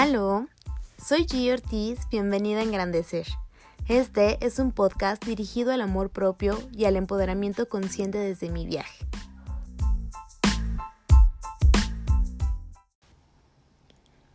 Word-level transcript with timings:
Aló, 0.00 0.46
soy 1.04 1.24
G. 1.24 1.52
Ortiz, 1.52 1.98
bienvenida 2.08 2.60
a 2.60 2.62
Engrandecer. 2.62 3.26
Este 3.88 4.38
es 4.46 4.60
un 4.60 4.70
podcast 4.70 5.24
dirigido 5.24 5.72
al 5.72 5.80
amor 5.80 6.10
propio 6.10 6.56
y 6.72 6.84
al 6.84 6.94
empoderamiento 6.94 7.68
consciente 7.68 8.16
desde 8.16 8.48
mi 8.48 8.64
viaje. 8.64 9.04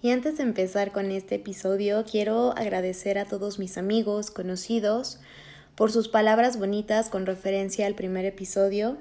Y 0.02 0.12
antes 0.12 0.36
de 0.36 0.44
empezar 0.44 0.91
con 0.91 1.12
este 1.12 1.36
episodio, 1.36 2.04
quiero 2.04 2.52
agradecer 2.57 3.18
a 3.18 3.23
todos 3.23 3.57
mis 3.57 3.77
amigos, 3.77 4.32
conocidos, 4.32 5.21
por 5.75 5.93
sus 5.93 6.09
palabras 6.09 6.59
bonitas 6.59 7.07
con 7.07 7.25
referencia 7.25 7.88
al 7.88 7.95
primer 7.95 8.25
episodio. 8.25 8.98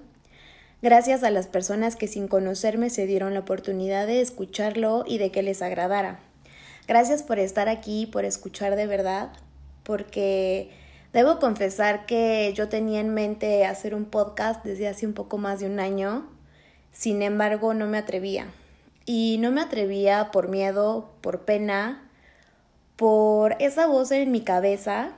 Gracias 0.80 1.24
a 1.24 1.32
las 1.32 1.48
personas 1.48 1.96
que 1.96 2.06
sin 2.06 2.28
conocerme 2.28 2.88
se 2.88 3.06
dieron 3.06 3.34
la 3.34 3.40
oportunidad 3.40 4.06
de 4.06 4.20
escucharlo 4.20 5.02
y 5.04 5.18
de 5.18 5.32
que 5.32 5.42
les 5.42 5.60
agradara. 5.60 6.20
Gracias 6.88 7.22
por 7.22 7.38
estar 7.38 7.68
aquí, 7.68 8.06
por 8.06 8.24
escuchar 8.24 8.74
de 8.74 8.86
verdad, 8.86 9.32
porque 9.84 10.70
debo 11.12 11.38
confesar 11.38 12.06
que 12.06 12.52
yo 12.56 12.68
tenía 12.68 13.00
en 13.00 13.14
mente 13.14 13.64
hacer 13.64 13.94
un 13.94 14.04
podcast 14.04 14.64
desde 14.64 14.88
hace 14.88 15.06
un 15.06 15.12
poco 15.12 15.38
más 15.38 15.60
de 15.60 15.66
un 15.66 15.78
año, 15.78 16.28
sin 16.92 17.22
embargo 17.22 17.72
no 17.72 17.86
me 17.86 17.98
atrevía. 17.98 18.46
Y 19.04 19.38
no 19.40 19.50
me 19.50 19.60
atrevía 19.60 20.30
por 20.32 20.48
miedo, 20.48 21.10
por 21.20 21.44
pena, 21.44 22.08
por 22.96 23.56
esa 23.60 23.86
voz 23.86 24.10
en 24.10 24.30
mi 24.30 24.42
cabeza, 24.42 25.10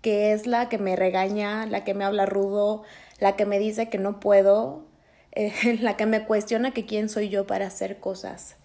que 0.00 0.32
es 0.32 0.46
la 0.46 0.68
que 0.68 0.78
me 0.78 0.96
regaña, 0.96 1.66
la 1.66 1.84
que 1.84 1.94
me 1.94 2.04
habla 2.04 2.26
rudo, 2.26 2.82
la 3.20 3.36
que 3.36 3.46
me 3.46 3.58
dice 3.58 3.88
que 3.88 3.98
no 3.98 4.18
puedo, 4.18 4.84
eh, 5.32 5.78
la 5.80 5.96
que 5.96 6.06
me 6.06 6.24
cuestiona 6.24 6.72
que 6.72 6.86
quién 6.86 7.08
soy 7.08 7.28
yo 7.28 7.46
para 7.46 7.66
hacer 7.66 8.00
cosas. 8.00 8.56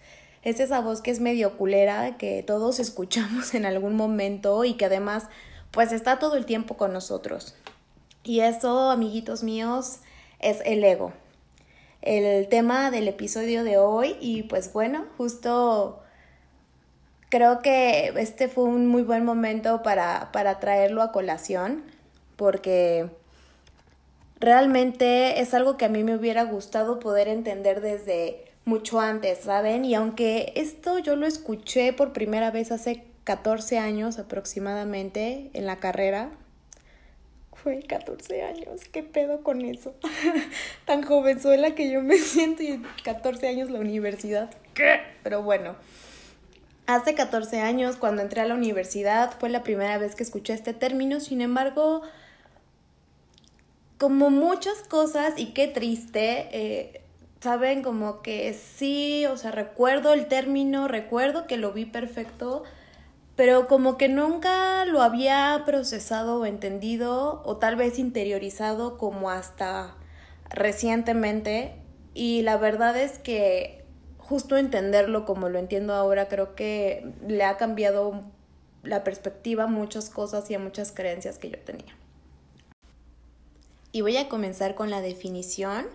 Es 0.42 0.60
esa 0.60 0.80
voz 0.80 1.00
que 1.00 1.10
es 1.10 1.20
medio 1.20 1.56
culera, 1.56 2.16
que 2.16 2.42
todos 2.42 2.78
escuchamos 2.80 3.54
en 3.54 3.66
algún 3.66 3.96
momento 3.96 4.64
y 4.64 4.74
que 4.74 4.86
además 4.86 5.24
pues 5.70 5.92
está 5.92 6.18
todo 6.18 6.36
el 6.36 6.46
tiempo 6.46 6.76
con 6.76 6.92
nosotros. 6.92 7.54
Y 8.24 8.40
eso, 8.40 8.90
amiguitos 8.90 9.42
míos, 9.42 9.98
es 10.38 10.60
el 10.64 10.82
ego. 10.84 11.12
El 12.02 12.48
tema 12.48 12.90
del 12.90 13.08
episodio 13.08 13.64
de 13.64 13.78
hoy 13.78 14.16
y 14.20 14.44
pues 14.44 14.72
bueno, 14.72 15.06
justo 15.16 16.02
creo 17.28 17.60
que 17.60 18.12
este 18.16 18.48
fue 18.48 18.64
un 18.64 18.86
muy 18.86 19.02
buen 19.02 19.24
momento 19.24 19.82
para, 19.82 20.30
para 20.32 20.60
traerlo 20.60 21.02
a 21.02 21.12
colación 21.12 21.84
porque 22.36 23.10
realmente 24.40 25.40
es 25.40 25.54
algo 25.54 25.76
que 25.76 25.84
a 25.84 25.88
mí 25.88 26.04
me 26.04 26.14
hubiera 26.14 26.44
gustado 26.44 27.00
poder 27.00 27.28
entender 27.28 27.80
desde 27.80 28.47
mucho 28.68 29.00
antes, 29.00 29.38
¿saben? 29.40 29.84
Y 29.84 29.94
aunque 29.94 30.52
esto 30.54 30.98
yo 30.98 31.16
lo 31.16 31.26
escuché 31.26 31.92
por 31.92 32.12
primera 32.12 32.50
vez 32.50 32.70
hace 32.70 33.02
14 33.24 33.78
años 33.78 34.18
aproximadamente 34.18 35.50
en 35.54 35.66
la 35.66 35.76
carrera, 35.78 36.30
fue 37.54 37.80
14 37.80 38.42
años, 38.42 38.82
¿qué 38.92 39.02
pedo 39.02 39.42
con 39.42 39.62
eso? 39.62 39.94
Tan 40.84 41.02
jovenzuela 41.02 41.74
que 41.74 41.90
yo 41.90 42.02
me 42.02 42.18
siento 42.18 42.62
y 42.62 42.80
14 43.02 43.48
años 43.48 43.70
la 43.70 43.80
universidad, 43.80 44.50
¿qué? 44.74 45.00
Pero 45.22 45.42
bueno, 45.42 45.74
hace 46.86 47.14
14 47.14 47.60
años 47.60 47.96
cuando 47.96 48.22
entré 48.22 48.42
a 48.42 48.46
la 48.46 48.54
universidad 48.54 49.32
fue 49.40 49.48
la 49.48 49.62
primera 49.62 49.98
vez 49.98 50.14
que 50.14 50.22
escuché 50.22 50.52
este 50.52 50.74
término, 50.74 51.20
sin 51.20 51.40
embargo, 51.40 52.02
como 53.96 54.30
muchas 54.30 54.78
cosas 54.88 55.34
y 55.36 55.54
qué 55.54 55.66
triste, 55.68 56.48
eh, 56.52 57.00
saben, 57.40 57.82
como 57.82 58.22
que 58.22 58.52
sí, 58.54 59.26
o 59.26 59.36
sea, 59.36 59.50
recuerdo 59.50 60.12
el 60.12 60.26
término, 60.26 60.88
recuerdo 60.88 61.46
que 61.46 61.56
lo 61.56 61.72
vi 61.72 61.84
perfecto, 61.84 62.64
pero 63.36 63.68
como 63.68 63.96
que 63.96 64.08
nunca 64.08 64.84
lo 64.84 65.00
había 65.02 65.62
procesado 65.64 66.40
o 66.40 66.46
entendido 66.46 67.42
o 67.44 67.56
tal 67.58 67.76
vez 67.76 67.98
interiorizado 67.98 68.98
como 68.98 69.30
hasta 69.30 69.94
recientemente 70.50 71.74
y 72.14 72.42
la 72.42 72.56
verdad 72.56 72.96
es 72.96 73.18
que 73.18 73.84
justo 74.18 74.56
entenderlo 74.56 75.24
como 75.24 75.48
lo 75.48 75.58
entiendo 75.58 75.94
ahora 75.94 76.26
creo 76.26 76.56
que 76.56 77.12
le 77.26 77.44
ha 77.44 77.56
cambiado 77.56 78.24
la 78.82 79.04
perspectiva 79.04 79.64
a 79.64 79.66
muchas 79.68 80.10
cosas 80.10 80.50
y 80.50 80.54
a 80.54 80.58
muchas 80.58 80.90
creencias 80.90 81.38
que 81.38 81.50
yo 81.50 81.58
tenía. 81.60 81.94
Y 83.92 84.00
voy 84.00 84.16
a 84.16 84.28
comenzar 84.28 84.74
con 84.74 84.90
la 84.90 85.00
definición 85.00 85.86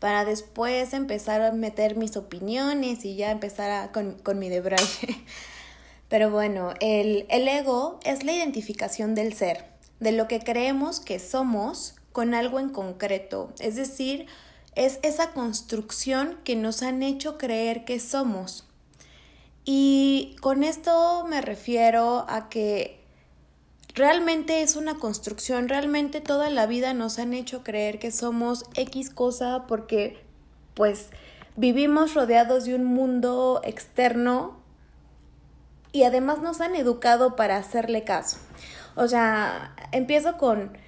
para 0.00 0.24
después 0.24 0.92
empezar 0.92 1.42
a 1.42 1.52
meter 1.52 1.96
mis 1.96 2.16
opiniones 2.16 3.04
y 3.04 3.14
ya 3.14 3.30
empezar 3.30 3.92
con, 3.92 4.14
con, 4.14 4.38
mi 4.40 4.48
debraye. 4.48 5.22
Pero 6.08 6.30
bueno, 6.30 6.74
el, 6.80 7.26
el 7.28 7.46
ego 7.46 8.00
es 8.04 8.24
la 8.24 8.32
identificación 8.32 9.14
del 9.14 9.34
ser, 9.34 9.66
de 10.00 10.10
lo 10.10 10.26
que 10.26 10.40
creemos 10.40 10.98
que 10.98 11.20
somos 11.20 11.94
con 12.12 12.34
algo 12.34 12.58
en 12.58 12.70
concreto, 12.70 13.52
es 13.60 13.76
decir, 13.76 14.26
es 14.74 14.98
esa 15.02 15.32
construcción 15.32 16.38
que 16.42 16.56
nos 16.56 16.82
han 16.82 17.02
hecho 17.02 17.38
creer 17.38 17.84
que 17.84 18.00
somos. 18.00 18.66
Y 19.64 20.36
con 20.40 20.64
esto 20.64 21.24
me 21.28 21.40
refiero 21.40 22.24
a 22.28 22.48
que 22.48 22.99
realmente 24.00 24.62
es 24.62 24.76
una 24.76 24.94
construcción, 24.94 25.68
realmente 25.68 26.22
toda 26.22 26.48
la 26.48 26.66
vida 26.66 26.94
nos 26.94 27.18
han 27.18 27.34
hecho 27.34 27.62
creer 27.62 27.98
que 27.98 28.10
somos 28.10 28.64
X 28.74 29.10
cosa 29.10 29.66
porque 29.68 30.18
pues 30.72 31.10
vivimos 31.56 32.14
rodeados 32.14 32.64
de 32.64 32.74
un 32.74 32.84
mundo 32.84 33.60
externo 33.62 34.58
y 35.92 36.04
además 36.04 36.40
nos 36.40 36.62
han 36.62 36.74
educado 36.76 37.36
para 37.36 37.58
hacerle 37.58 38.02
caso. 38.02 38.38
O 38.96 39.06
sea, 39.06 39.76
empiezo 39.92 40.38
con, 40.38 40.78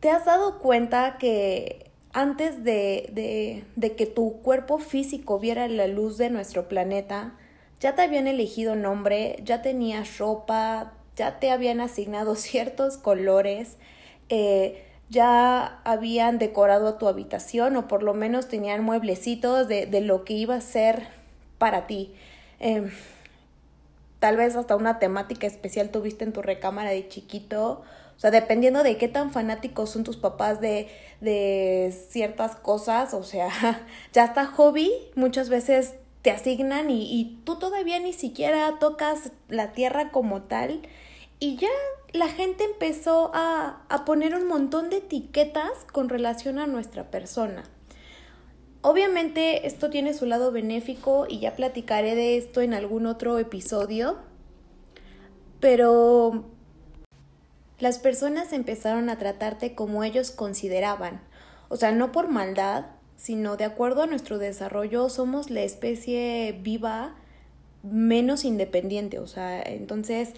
¿te 0.00 0.10
has 0.10 0.24
dado 0.24 0.60
cuenta 0.60 1.18
que 1.18 1.90
antes 2.14 2.64
de, 2.64 3.10
de, 3.12 3.64
de 3.76 3.94
que 3.94 4.06
tu 4.06 4.40
cuerpo 4.40 4.78
físico 4.78 5.38
viera 5.38 5.68
la 5.68 5.86
luz 5.86 6.16
de 6.16 6.30
nuestro 6.30 6.66
planeta, 6.66 7.34
ya 7.78 7.94
te 7.94 8.02
habían 8.02 8.26
elegido 8.26 8.74
nombre, 8.74 9.36
ya 9.44 9.60
tenías 9.60 10.16
ropa, 10.16 10.94
ya 11.18 11.40
te 11.40 11.50
habían 11.50 11.80
asignado 11.80 12.34
ciertos 12.36 12.96
colores, 12.96 13.76
eh, 14.28 14.84
ya 15.10 15.80
habían 15.84 16.38
decorado 16.38 16.94
tu 16.94 17.08
habitación 17.08 17.76
o 17.76 17.88
por 17.88 18.02
lo 18.02 18.14
menos 18.14 18.48
tenían 18.48 18.84
mueblecitos 18.84 19.66
de, 19.66 19.86
de 19.86 20.00
lo 20.02 20.24
que 20.24 20.34
iba 20.34 20.54
a 20.54 20.60
ser 20.60 21.08
para 21.56 21.86
ti. 21.86 22.14
Em, 22.60 22.90
tal 24.18 24.36
vez 24.36 24.54
hasta 24.54 24.76
una 24.76 24.98
temática 24.98 25.46
especial 25.46 25.90
tuviste 25.90 26.24
en 26.24 26.32
tu 26.32 26.42
recámara 26.42 26.90
de 26.90 27.08
chiquito. 27.08 27.82
O 28.16 28.20
sea, 28.20 28.30
dependiendo 28.30 28.82
de 28.82 28.98
qué 28.98 29.08
tan 29.08 29.30
fanáticos 29.30 29.90
son 29.90 30.04
tus 30.04 30.18
papás 30.18 30.60
de, 30.60 30.88
de 31.20 31.94
ciertas 32.10 32.56
cosas, 32.56 33.14
o 33.14 33.22
sea, 33.22 33.48
ya 34.12 34.24
está 34.24 34.44
hobby, 34.44 34.92
muchas 35.14 35.48
veces 35.48 35.94
te 36.20 36.32
asignan 36.32 36.90
y, 36.90 37.04
y 37.04 37.40
tú 37.44 37.58
todavía 37.58 37.98
ni 37.98 38.12
siquiera 38.12 38.74
tocas 38.78 39.30
la 39.48 39.72
tierra 39.72 40.10
como 40.10 40.42
tal 40.42 40.82
y 41.40 41.56
ya 41.56 41.68
la 42.12 42.28
gente 42.28 42.64
empezó 42.64 43.30
a, 43.34 43.82
a 43.88 44.04
poner 44.04 44.34
un 44.34 44.46
montón 44.46 44.90
de 44.90 44.98
etiquetas 44.98 45.84
con 45.92 46.08
relación 46.08 46.58
a 46.58 46.66
nuestra 46.66 47.10
persona. 47.10 47.64
Obviamente 48.80 49.66
esto 49.66 49.90
tiene 49.90 50.14
su 50.14 50.24
lado 50.26 50.52
benéfico 50.52 51.26
y 51.28 51.40
ya 51.40 51.56
platicaré 51.56 52.14
de 52.14 52.36
esto 52.36 52.60
en 52.60 52.74
algún 52.74 53.06
otro 53.06 53.38
episodio, 53.38 54.18
pero 55.60 56.44
las 57.78 57.98
personas 57.98 58.52
empezaron 58.52 59.08
a 59.10 59.18
tratarte 59.18 59.74
como 59.74 60.04
ellos 60.04 60.30
consideraban, 60.30 61.20
o 61.68 61.76
sea, 61.76 61.92
no 61.92 62.12
por 62.12 62.28
maldad, 62.28 62.86
sino 63.16 63.56
de 63.56 63.64
acuerdo 63.64 64.02
a 64.02 64.06
nuestro 64.06 64.38
desarrollo 64.38 65.08
somos 65.08 65.50
la 65.50 65.62
especie 65.62 66.58
viva 66.62 67.16
menos 67.82 68.44
independiente, 68.44 69.18
o 69.18 69.26
sea, 69.26 69.60
entonces 69.60 70.34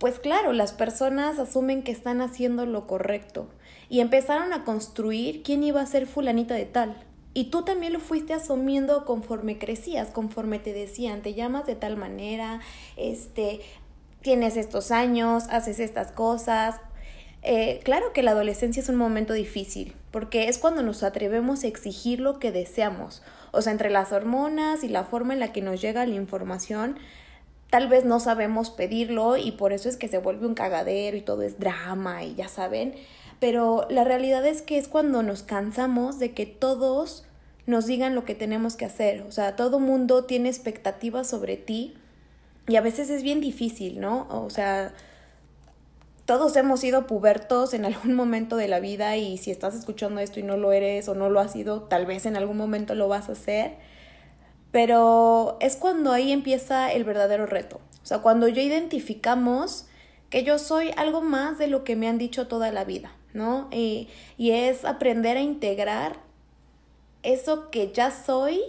pues 0.00 0.18
claro, 0.18 0.54
las 0.54 0.72
personas 0.72 1.38
asumen 1.38 1.82
que 1.82 1.92
están 1.92 2.22
haciendo 2.22 2.64
lo 2.64 2.86
correcto 2.86 3.48
y 3.90 4.00
empezaron 4.00 4.54
a 4.54 4.64
construir 4.64 5.42
quién 5.42 5.62
iba 5.62 5.82
a 5.82 5.86
ser 5.86 6.06
fulanita 6.06 6.54
de 6.54 6.64
tal. 6.64 7.04
Y 7.34 7.50
tú 7.50 7.64
también 7.64 7.92
lo 7.92 8.00
fuiste 8.00 8.32
asumiendo 8.32 9.04
conforme 9.04 9.58
crecías, 9.58 10.08
conforme 10.08 10.58
te 10.58 10.72
decían, 10.72 11.20
te 11.20 11.34
llamas 11.34 11.66
de 11.66 11.74
tal 11.74 11.98
manera, 11.98 12.60
este, 12.96 13.60
tienes 14.22 14.56
estos 14.56 14.90
años, 14.90 15.44
haces 15.50 15.78
estas 15.78 16.12
cosas. 16.12 16.76
Eh, 17.42 17.80
claro 17.84 18.14
que 18.14 18.22
la 18.22 18.30
adolescencia 18.30 18.82
es 18.82 18.88
un 18.88 18.96
momento 18.96 19.34
difícil, 19.34 19.94
porque 20.10 20.48
es 20.48 20.56
cuando 20.56 20.82
nos 20.82 21.02
atrevemos 21.02 21.62
a 21.62 21.66
exigir 21.66 22.20
lo 22.20 22.38
que 22.38 22.52
deseamos. 22.52 23.22
O 23.52 23.60
sea, 23.60 23.72
entre 23.72 23.90
las 23.90 24.12
hormonas 24.12 24.82
y 24.82 24.88
la 24.88 25.04
forma 25.04 25.34
en 25.34 25.40
la 25.40 25.52
que 25.52 25.60
nos 25.60 25.82
llega 25.82 26.06
la 26.06 26.14
información, 26.14 26.96
tal 27.70 27.88
vez 27.88 28.04
no 28.04 28.20
sabemos 28.20 28.70
pedirlo 28.70 29.36
y 29.36 29.52
por 29.52 29.72
eso 29.72 29.88
es 29.88 29.96
que 29.96 30.08
se 30.08 30.18
vuelve 30.18 30.46
un 30.46 30.54
cagadero 30.54 31.16
y 31.16 31.22
todo 31.22 31.42
es 31.42 31.58
drama 31.58 32.24
y 32.24 32.34
ya 32.34 32.48
saben, 32.48 32.94
pero 33.38 33.86
la 33.88 34.04
realidad 34.04 34.44
es 34.44 34.60
que 34.60 34.76
es 34.76 34.88
cuando 34.88 35.22
nos 35.22 35.42
cansamos 35.42 36.18
de 36.18 36.34
que 36.34 36.46
todos 36.46 37.24
nos 37.66 37.86
digan 37.86 38.14
lo 38.14 38.24
que 38.24 38.34
tenemos 38.34 38.76
que 38.76 38.84
hacer. 38.84 39.22
O 39.22 39.32
sea, 39.32 39.56
todo 39.56 39.78
mundo 39.78 40.24
tiene 40.24 40.48
expectativas 40.48 41.28
sobre 41.28 41.56
ti 41.56 41.94
y 42.66 42.76
a 42.76 42.80
veces 42.80 43.08
es 43.08 43.22
bien 43.22 43.40
difícil, 43.40 44.00
¿no? 44.00 44.26
O 44.28 44.50
sea, 44.50 44.92
todos 46.26 46.54
hemos 46.56 46.80
sido 46.80 47.06
pubertos 47.06 47.72
en 47.72 47.84
algún 47.86 48.14
momento 48.14 48.56
de 48.56 48.68
la 48.68 48.80
vida 48.80 49.16
y 49.16 49.38
si 49.38 49.50
estás 49.50 49.74
escuchando 49.74 50.20
esto 50.20 50.40
y 50.40 50.42
no 50.42 50.56
lo 50.56 50.72
eres 50.72 51.08
o 51.08 51.14
no 51.14 51.30
lo 51.30 51.40
has 51.40 51.52
sido, 51.52 51.82
tal 51.82 52.04
vez 52.04 52.26
en 52.26 52.36
algún 52.36 52.56
momento 52.56 52.94
lo 52.94 53.08
vas 53.08 53.28
a 53.28 53.32
hacer. 53.32 53.76
Pero 54.70 55.56
es 55.60 55.76
cuando 55.76 56.12
ahí 56.12 56.32
empieza 56.32 56.92
el 56.92 57.04
verdadero 57.04 57.46
reto. 57.46 57.80
O 58.02 58.06
sea, 58.06 58.18
cuando 58.18 58.48
ya 58.48 58.62
identificamos 58.62 59.86
que 60.30 60.44
yo 60.44 60.58
soy 60.58 60.92
algo 60.96 61.22
más 61.22 61.58
de 61.58 61.66
lo 61.66 61.82
que 61.84 61.96
me 61.96 62.08
han 62.08 62.18
dicho 62.18 62.46
toda 62.46 62.70
la 62.70 62.84
vida, 62.84 63.12
¿no? 63.34 63.68
Y, 63.72 64.08
y 64.38 64.52
es 64.52 64.84
aprender 64.84 65.36
a 65.36 65.40
integrar 65.40 66.18
eso 67.22 67.70
que 67.70 67.92
ya 67.92 68.10
soy 68.10 68.60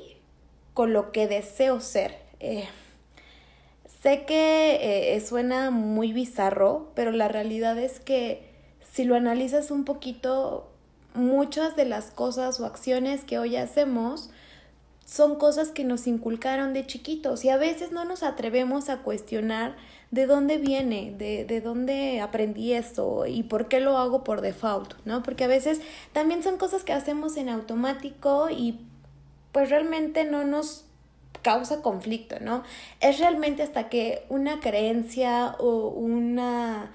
con 0.73 0.93
lo 0.93 1.11
que 1.11 1.27
deseo 1.27 1.79
ser. 1.79 2.17
Eh, 2.39 2.65
sé 4.01 4.25
que 4.25 5.15
eh, 5.15 5.21
suena 5.21 5.69
muy 5.71 6.13
bizarro, 6.13 6.91
pero 6.95 7.11
la 7.11 7.27
realidad 7.27 7.77
es 7.77 7.99
que 7.99 8.49
si 8.91 9.03
lo 9.03 9.15
analizas 9.15 9.71
un 9.71 9.85
poquito, 9.85 10.69
muchas 11.13 11.75
de 11.75 11.85
las 11.85 12.11
cosas 12.11 12.59
o 12.59 12.65
acciones 12.65 13.23
que 13.23 13.37
hoy 13.37 13.55
hacemos 13.55 14.29
son 15.11 15.35
cosas 15.35 15.71
que 15.71 15.83
nos 15.83 16.07
inculcaron 16.07 16.71
de 16.71 16.87
chiquitos 16.87 17.43
y 17.43 17.49
a 17.49 17.57
veces 17.57 17.91
no 17.91 18.05
nos 18.05 18.23
atrevemos 18.23 18.87
a 18.87 18.99
cuestionar 18.99 19.75
de 20.09 20.25
dónde 20.25 20.57
viene, 20.57 21.13
de, 21.17 21.43
de 21.43 21.59
dónde 21.59 22.21
aprendí 22.21 22.71
esto 22.71 23.25
y 23.27 23.43
por 23.43 23.67
qué 23.67 23.81
lo 23.81 23.97
hago 23.97 24.23
por 24.23 24.39
default, 24.39 24.93
¿no? 25.03 25.21
Porque 25.21 25.43
a 25.43 25.47
veces 25.47 25.81
también 26.13 26.43
son 26.43 26.55
cosas 26.55 26.85
que 26.85 26.93
hacemos 26.93 27.35
en 27.35 27.49
automático 27.49 28.49
y 28.49 28.79
pues 29.51 29.69
realmente 29.69 30.23
no 30.23 30.45
nos 30.45 30.85
causa 31.41 31.81
conflicto, 31.81 32.37
¿no? 32.39 32.63
Es 33.01 33.19
realmente 33.19 33.63
hasta 33.63 33.89
que 33.89 34.23
una 34.29 34.61
creencia 34.61 35.57
o 35.59 35.89
una 35.89 36.89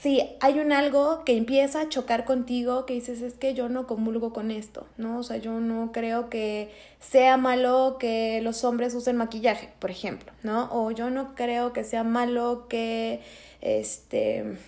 si 0.00 0.22
hay 0.40 0.58
un 0.58 0.72
algo 0.72 1.24
que 1.24 1.36
empieza 1.36 1.80
a 1.80 1.88
chocar 1.88 2.24
contigo, 2.24 2.84
que 2.84 2.94
dices, 2.94 3.22
es 3.22 3.34
que 3.34 3.54
yo 3.54 3.68
no 3.68 3.86
comulgo 3.86 4.32
con 4.32 4.50
esto, 4.50 4.86
¿no? 4.98 5.18
O 5.18 5.22
sea, 5.22 5.38
yo 5.38 5.58
no 5.58 5.90
creo 5.92 6.28
que 6.28 6.70
sea 7.00 7.36
malo 7.36 7.96
que 7.98 8.40
los 8.42 8.62
hombres 8.64 8.94
usen 8.94 9.16
maquillaje, 9.16 9.70
por 9.78 9.90
ejemplo, 9.90 10.32
¿no? 10.42 10.68
O 10.70 10.90
yo 10.90 11.08
no 11.10 11.34
creo 11.34 11.72
que 11.72 11.82
sea 11.82 12.04
malo 12.04 12.66
que, 12.68 13.20
este, 13.62 14.58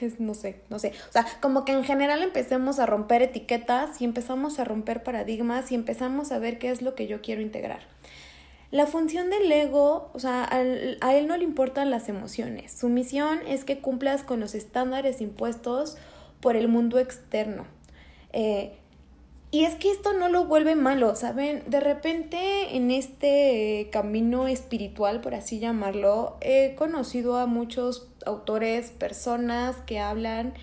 no 0.18 0.34
sé, 0.34 0.60
no 0.68 0.78
sé. 0.78 0.92
O 1.08 1.12
sea, 1.12 1.26
como 1.40 1.64
que 1.64 1.72
en 1.72 1.84
general 1.84 2.22
empecemos 2.22 2.78
a 2.78 2.86
romper 2.86 3.22
etiquetas 3.22 4.00
y 4.00 4.04
empezamos 4.04 4.58
a 4.58 4.64
romper 4.64 5.02
paradigmas 5.02 5.72
y 5.72 5.74
empezamos 5.74 6.30
a 6.30 6.38
ver 6.38 6.58
qué 6.58 6.70
es 6.70 6.82
lo 6.82 6.94
que 6.94 7.06
yo 7.06 7.22
quiero 7.22 7.40
integrar. 7.40 7.80
La 8.70 8.86
función 8.86 9.30
del 9.30 9.50
ego, 9.50 10.10
o 10.12 10.18
sea, 10.18 10.48
a 10.50 11.14
él 11.14 11.26
no 11.28 11.36
le 11.36 11.44
importan 11.44 11.90
las 11.90 12.08
emociones. 12.08 12.72
Su 12.72 12.88
misión 12.88 13.38
es 13.46 13.64
que 13.64 13.78
cumplas 13.78 14.22
con 14.22 14.40
los 14.40 14.54
estándares 14.54 15.20
impuestos 15.20 15.96
por 16.40 16.56
el 16.56 16.68
mundo 16.68 16.98
externo. 16.98 17.66
Eh, 18.32 18.76
y 19.52 19.64
es 19.64 19.76
que 19.76 19.90
esto 19.90 20.12
no 20.12 20.28
lo 20.28 20.44
vuelve 20.44 20.74
malo, 20.74 21.14
¿saben? 21.14 21.62
De 21.66 21.80
repente 21.80 22.76
en 22.76 22.90
este 22.90 23.88
camino 23.92 24.48
espiritual, 24.48 25.20
por 25.20 25.34
así 25.34 25.60
llamarlo, 25.60 26.36
he 26.40 26.74
conocido 26.74 27.38
a 27.38 27.46
muchos 27.46 28.08
autores, 28.26 28.90
personas 28.90 29.76
que 29.86 30.00
hablan 30.00 30.54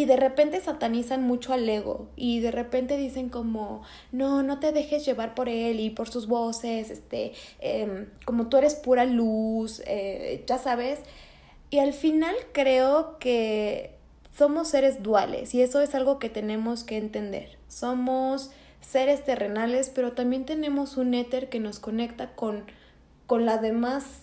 y 0.00 0.06
de 0.06 0.16
repente 0.16 0.58
satanizan 0.62 1.22
mucho 1.22 1.52
al 1.52 1.68
ego 1.68 2.08
y 2.16 2.40
de 2.40 2.50
repente 2.50 2.96
dicen 2.96 3.28
como 3.28 3.82
no 4.12 4.42
no 4.42 4.58
te 4.58 4.72
dejes 4.72 5.04
llevar 5.04 5.34
por 5.34 5.50
él 5.50 5.78
y 5.78 5.90
por 5.90 6.08
sus 6.08 6.26
voces 6.26 6.88
este 6.88 7.32
em, 7.58 8.06
como 8.24 8.48
tú 8.48 8.56
eres 8.56 8.76
pura 8.76 9.04
luz 9.04 9.82
eh, 9.86 10.42
ya 10.46 10.56
sabes 10.56 11.00
y 11.68 11.80
al 11.80 11.92
final 11.92 12.34
creo 12.52 13.18
que 13.18 13.94
somos 14.34 14.68
seres 14.68 15.02
duales 15.02 15.54
y 15.54 15.60
eso 15.60 15.82
es 15.82 15.94
algo 15.94 16.18
que 16.18 16.30
tenemos 16.30 16.82
que 16.82 16.96
entender. 16.96 17.58
Somos 17.68 18.50
seres 18.80 19.22
terrenales 19.22 19.90
pero 19.94 20.12
también 20.12 20.46
tenemos 20.46 20.96
un 20.96 21.12
éter 21.12 21.50
que 21.50 21.60
nos 21.60 21.78
conecta 21.78 22.34
con 22.34 22.64
con 23.26 23.44
la 23.44 23.58
demás 23.58 24.22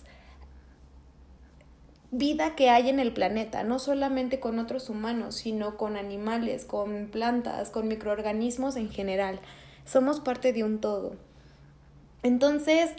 vida 2.10 2.54
que 2.54 2.70
hay 2.70 2.88
en 2.88 3.00
el 3.00 3.12
planeta, 3.12 3.62
no 3.64 3.78
solamente 3.78 4.40
con 4.40 4.58
otros 4.58 4.88
humanos, 4.88 5.36
sino 5.36 5.76
con 5.76 5.96
animales, 5.96 6.64
con 6.64 7.08
plantas, 7.08 7.70
con 7.70 7.88
microorganismos 7.88 8.76
en 8.76 8.90
general. 8.90 9.40
Somos 9.84 10.20
parte 10.20 10.52
de 10.52 10.64
un 10.64 10.80
todo. 10.80 11.16
Entonces, 12.22 12.90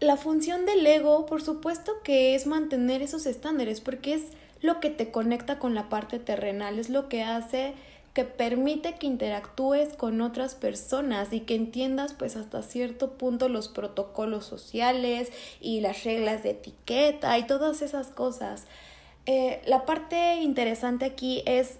la 0.00 0.16
función 0.16 0.66
del 0.66 0.86
ego, 0.86 1.26
por 1.26 1.42
supuesto 1.42 1.92
que 2.04 2.34
es 2.34 2.46
mantener 2.46 3.02
esos 3.02 3.26
estándares, 3.26 3.80
porque 3.80 4.14
es 4.14 4.22
lo 4.60 4.80
que 4.80 4.90
te 4.90 5.10
conecta 5.10 5.58
con 5.58 5.74
la 5.74 5.88
parte 5.88 6.18
terrenal, 6.18 6.78
es 6.78 6.88
lo 6.88 7.08
que 7.08 7.22
hace 7.22 7.74
que 8.16 8.24
permite 8.24 8.94
que 8.94 9.06
interactúes 9.06 9.92
con 9.92 10.22
otras 10.22 10.54
personas 10.54 11.34
y 11.34 11.40
que 11.40 11.54
entiendas 11.54 12.14
pues 12.14 12.34
hasta 12.36 12.62
cierto 12.62 13.18
punto 13.18 13.50
los 13.50 13.68
protocolos 13.68 14.46
sociales 14.46 15.30
y 15.60 15.82
las 15.82 16.02
reglas 16.04 16.42
de 16.42 16.52
etiqueta 16.52 17.36
y 17.36 17.46
todas 17.46 17.82
esas 17.82 18.06
cosas. 18.06 18.64
Eh, 19.26 19.60
la 19.66 19.84
parte 19.84 20.36
interesante 20.36 21.04
aquí 21.04 21.42
es 21.44 21.78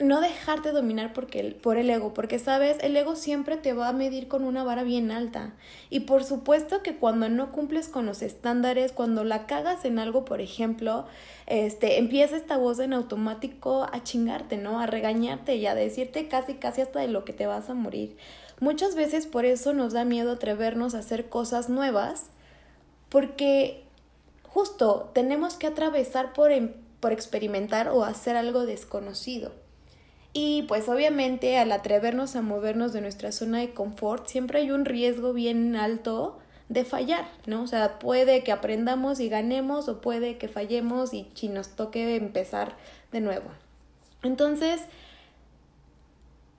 no 0.00 0.22
dejarte 0.22 0.72
dominar 0.72 1.12
porque, 1.12 1.56
por 1.62 1.76
el 1.76 1.90
ego, 1.90 2.14
porque 2.14 2.38
sabes, 2.38 2.78
el 2.80 2.96
ego 2.96 3.16
siempre 3.16 3.58
te 3.58 3.74
va 3.74 3.88
a 3.88 3.92
medir 3.92 4.28
con 4.28 4.44
una 4.44 4.64
vara 4.64 4.82
bien 4.82 5.10
alta. 5.10 5.52
Y 5.90 6.00
por 6.00 6.24
supuesto 6.24 6.82
que 6.82 6.96
cuando 6.96 7.28
no 7.28 7.52
cumples 7.52 7.88
con 7.88 8.06
los 8.06 8.22
estándares, 8.22 8.92
cuando 8.92 9.24
la 9.24 9.46
cagas 9.46 9.84
en 9.84 9.98
algo, 9.98 10.24
por 10.24 10.40
ejemplo, 10.40 11.04
este, 11.46 11.98
empieza 11.98 12.36
esta 12.36 12.56
voz 12.56 12.78
en 12.78 12.94
automático 12.94 13.86
a 13.92 14.02
chingarte, 14.02 14.56
¿no? 14.56 14.80
A 14.80 14.86
regañarte 14.86 15.56
y 15.56 15.66
a 15.66 15.74
decirte 15.74 16.28
casi, 16.28 16.54
casi 16.54 16.80
hasta 16.80 17.00
de 17.00 17.08
lo 17.08 17.26
que 17.26 17.34
te 17.34 17.46
vas 17.46 17.68
a 17.68 17.74
morir. 17.74 18.16
Muchas 18.58 18.94
veces 18.94 19.26
por 19.26 19.44
eso 19.44 19.74
nos 19.74 19.92
da 19.92 20.04
miedo 20.04 20.32
atrevernos 20.32 20.94
a 20.94 21.00
hacer 21.00 21.28
cosas 21.28 21.68
nuevas, 21.68 22.26
porque 23.10 23.84
justo 24.44 25.10
tenemos 25.12 25.54
que 25.54 25.66
atravesar 25.66 26.32
por, 26.32 26.52
em, 26.52 26.72
por 27.00 27.12
experimentar 27.12 27.88
o 27.88 28.04
hacer 28.04 28.36
algo 28.36 28.64
desconocido. 28.64 29.52
Y 30.32 30.62
pues 30.62 30.88
obviamente 30.88 31.58
al 31.58 31.72
atrevernos 31.72 32.36
a 32.36 32.42
movernos 32.42 32.92
de 32.92 33.00
nuestra 33.00 33.32
zona 33.32 33.58
de 33.58 33.72
confort, 33.72 34.28
siempre 34.28 34.60
hay 34.60 34.70
un 34.70 34.84
riesgo 34.84 35.32
bien 35.32 35.74
alto 35.74 36.38
de 36.68 36.84
fallar, 36.84 37.26
¿no? 37.46 37.62
O 37.62 37.66
sea, 37.66 37.98
puede 37.98 38.44
que 38.44 38.52
aprendamos 38.52 39.18
y 39.18 39.28
ganemos 39.28 39.88
o 39.88 40.00
puede 40.00 40.38
que 40.38 40.46
fallemos 40.46 41.12
y 41.12 41.26
nos 41.48 41.70
toque 41.70 42.14
empezar 42.14 42.76
de 43.10 43.20
nuevo. 43.20 43.50
Entonces, 44.22 44.82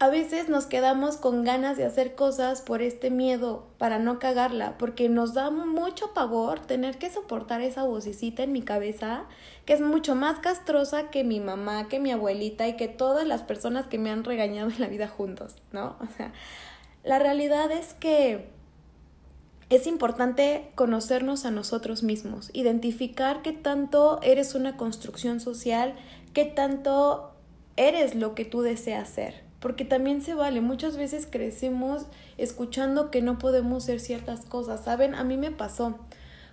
a 0.02 0.10
veces 0.10 0.50
nos 0.50 0.66
quedamos 0.66 1.16
con 1.18 1.44
ganas 1.44 1.78
de 1.78 1.86
hacer 1.86 2.16
cosas 2.16 2.64
por 2.64 2.82
este 2.82 3.12
miedo, 3.12 3.68
para 3.78 4.00
no 4.00 4.18
cagarla, 4.18 4.76
porque 4.80 5.10
nos 5.10 5.36
da 5.36 5.52
mucho 5.52 6.12
pavor 6.16 6.60
tener 6.60 6.98
que 6.98 7.12
soportar 7.12 7.62
esa 7.62 7.84
vocecita 7.84 8.42
en 8.42 8.52
mi 8.52 8.64
cabeza, 8.64 9.26
que 9.64 9.74
es 9.74 9.80
mucho 9.80 10.16
más 10.16 10.40
castrosa 10.40 11.12
que 11.12 11.24
mi 11.24 11.40
mamá, 11.40 11.88
que 11.88 12.00
mi 12.00 12.10
abuelita 12.10 12.68
y 12.68 12.78
que 12.78 12.88
todas 12.88 13.28
las 13.28 13.44
personas 13.44 13.86
que 13.86 14.00
me 14.00 14.10
han 14.10 14.24
regañado 14.24 14.72
en 14.72 14.82
la 14.82 14.88
vida 14.88 15.08
juntos, 15.08 15.58
¿no? 15.72 15.98
O 16.00 16.08
sea, 16.18 16.34
la 17.04 17.20
realidad 17.20 17.72
es 17.72 17.94
que 17.94 18.50
es 19.70 19.86
importante 19.86 20.72
conocernos 20.74 21.46
a 21.46 21.52
nosotros 21.52 22.02
mismos, 22.02 22.50
identificar 22.54 23.44
qué 23.44 23.52
tanto 23.52 24.20
eres 24.24 24.56
una 24.56 24.78
construcción 24.78 25.40
social, 25.40 25.94
qué 26.34 26.46
tanto 26.46 27.36
eres 27.76 28.16
lo 28.16 28.34
que 28.34 28.46
tú 28.46 28.64
deseas 28.64 29.08
ser 29.08 29.51
porque 29.62 29.86
también 29.86 30.22
se 30.22 30.34
vale. 30.34 30.60
Muchas 30.60 30.98
veces 30.98 31.28
crecemos 31.30 32.08
escuchando 32.38 33.12
que 33.12 33.22
no 33.22 33.38
podemos 33.38 33.86
ser 33.86 34.00
ciertas 34.02 34.42
cosas, 34.44 34.84
¿saben? 34.84 35.16
A 35.16 35.24
mí 35.24 35.38
me 35.38 35.52
pasó. 35.52 36.00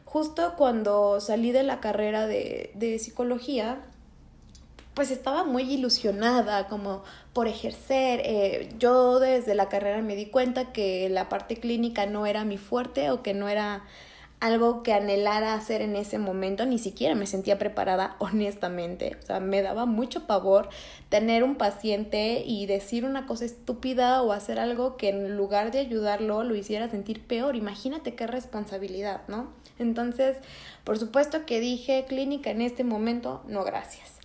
Justo 0.05 0.55
cuando 0.57 1.21
salí 1.21 1.51
de 1.51 1.65
la 1.65 1.81
carrera 1.81 2.27
de, 2.27 2.71
de 2.75 2.99
psicología, 2.99 3.81
pues 4.95 5.11
estaba 5.11 5.45
muy 5.45 5.63
ilusionada 5.63 6.67
como 6.69 7.03
por 7.33 7.49
ejercer. 7.49 8.21
Eh, 8.25 8.69
yo 8.79 9.21
desde 9.21 9.55
la 9.55 9.69
carrera 9.69 10.03
me 10.03 10.15
di 10.15 10.27
cuenta 10.27 10.73
que 10.73 11.09
la 11.09 11.29
parte 11.29 11.57
clínica 11.57 12.05
no 12.07 12.27
era 12.27 12.45
mi 12.45 12.59
fuerte 12.59 13.11
o 13.11 13.23
que 13.23 13.33
no 13.33 13.49
era 13.49 13.85
algo 14.41 14.83
que 14.83 14.93
anhelara 14.93 15.55
hacer 15.55 15.83
en 15.83 15.97
ese 15.97 16.19
momento, 16.19 16.65
ni 16.67 16.79
siquiera 16.79 17.15
me 17.15 17.27
sentía 17.27 17.59
preparada 17.59 18.17
honestamente. 18.21 19.17
O 19.23 19.27
sea, 19.27 19.41
me 19.41 19.63
daba 19.63 19.87
mucho 19.87 20.27
pavor 20.27 20.69
tener 21.09 21.43
un 21.45 21.57
paciente 21.57 22.43
y 22.47 22.67
decir 22.67 23.05
una 23.05 23.27
cosa 23.27 23.45
estúpida 23.45 24.23
o 24.23 24.33
hacer 24.33 24.59
algo 24.59 24.97
que 24.97 25.09
en 25.09 25.37
lugar 25.37 25.71
de 25.71 25.81
ayudarlo 25.81 26.45
lo 26.45 26.55
hiciera 26.55 26.89
sentir 26.89 27.27
peor. 27.27 27.57
Imagínate 27.57 28.15
qué 28.15 28.27
responsabilidad, 28.27 29.23
¿no? 29.29 29.53
Entonces, 29.79 30.37
por 30.85 30.99
supuesto 30.99 31.47
que 31.47 31.61
dije 31.61 32.05
clínica 32.09 32.51
en 32.51 32.63
este 32.63 32.85
momento, 32.85 33.43
no 33.47 33.65
gracias. 33.65 34.18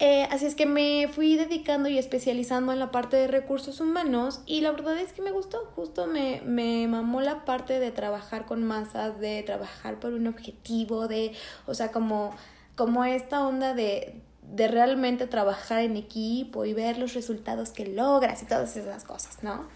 Eh, 0.00 0.28
así 0.30 0.46
es 0.46 0.54
que 0.54 0.64
me 0.64 1.08
fui 1.08 1.36
dedicando 1.36 1.88
y 1.88 1.98
especializando 1.98 2.72
en 2.72 2.78
la 2.78 2.92
parte 2.92 3.16
de 3.16 3.26
recursos 3.26 3.80
humanos 3.80 4.42
y 4.46 4.60
la 4.60 4.70
verdad 4.70 4.96
es 4.96 5.12
que 5.12 5.22
me 5.22 5.32
gustó, 5.32 5.58
justo 5.74 6.06
me, 6.06 6.40
me 6.44 6.86
mamó 6.86 7.20
la 7.20 7.44
parte 7.44 7.80
de 7.80 7.90
trabajar 7.90 8.46
con 8.46 8.62
masas, 8.62 9.18
de 9.18 9.42
trabajar 9.42 9.98
por 9.98 10.12
un 10.12 10.28
objetivo, 10.28 11.08
de, 11.08 11.32
o 11.66 11.74
sea, 11.74 11.90
como, 11.90 12.32
como 12.76 13.04
esta 13.04 13.44
onda 13.44 13.74
de, 13.74 14.22
de 14.42 14.68
realmente 14.68 15.26
trabajar 15.26 15.80
en 15.80 15.96
equipo 15.96 16.64
y 16.64 16.74
ver 16.74 16.96
los 16.98 17.14
resultados 17.14 17.70
que 17.70 17.86
logras 17.86 18.40
y 18.42 18.46
todas 18.46 18.76
esas 18.76 19.02
cosas, 19.02 19.42
¿no? 19.42 19.66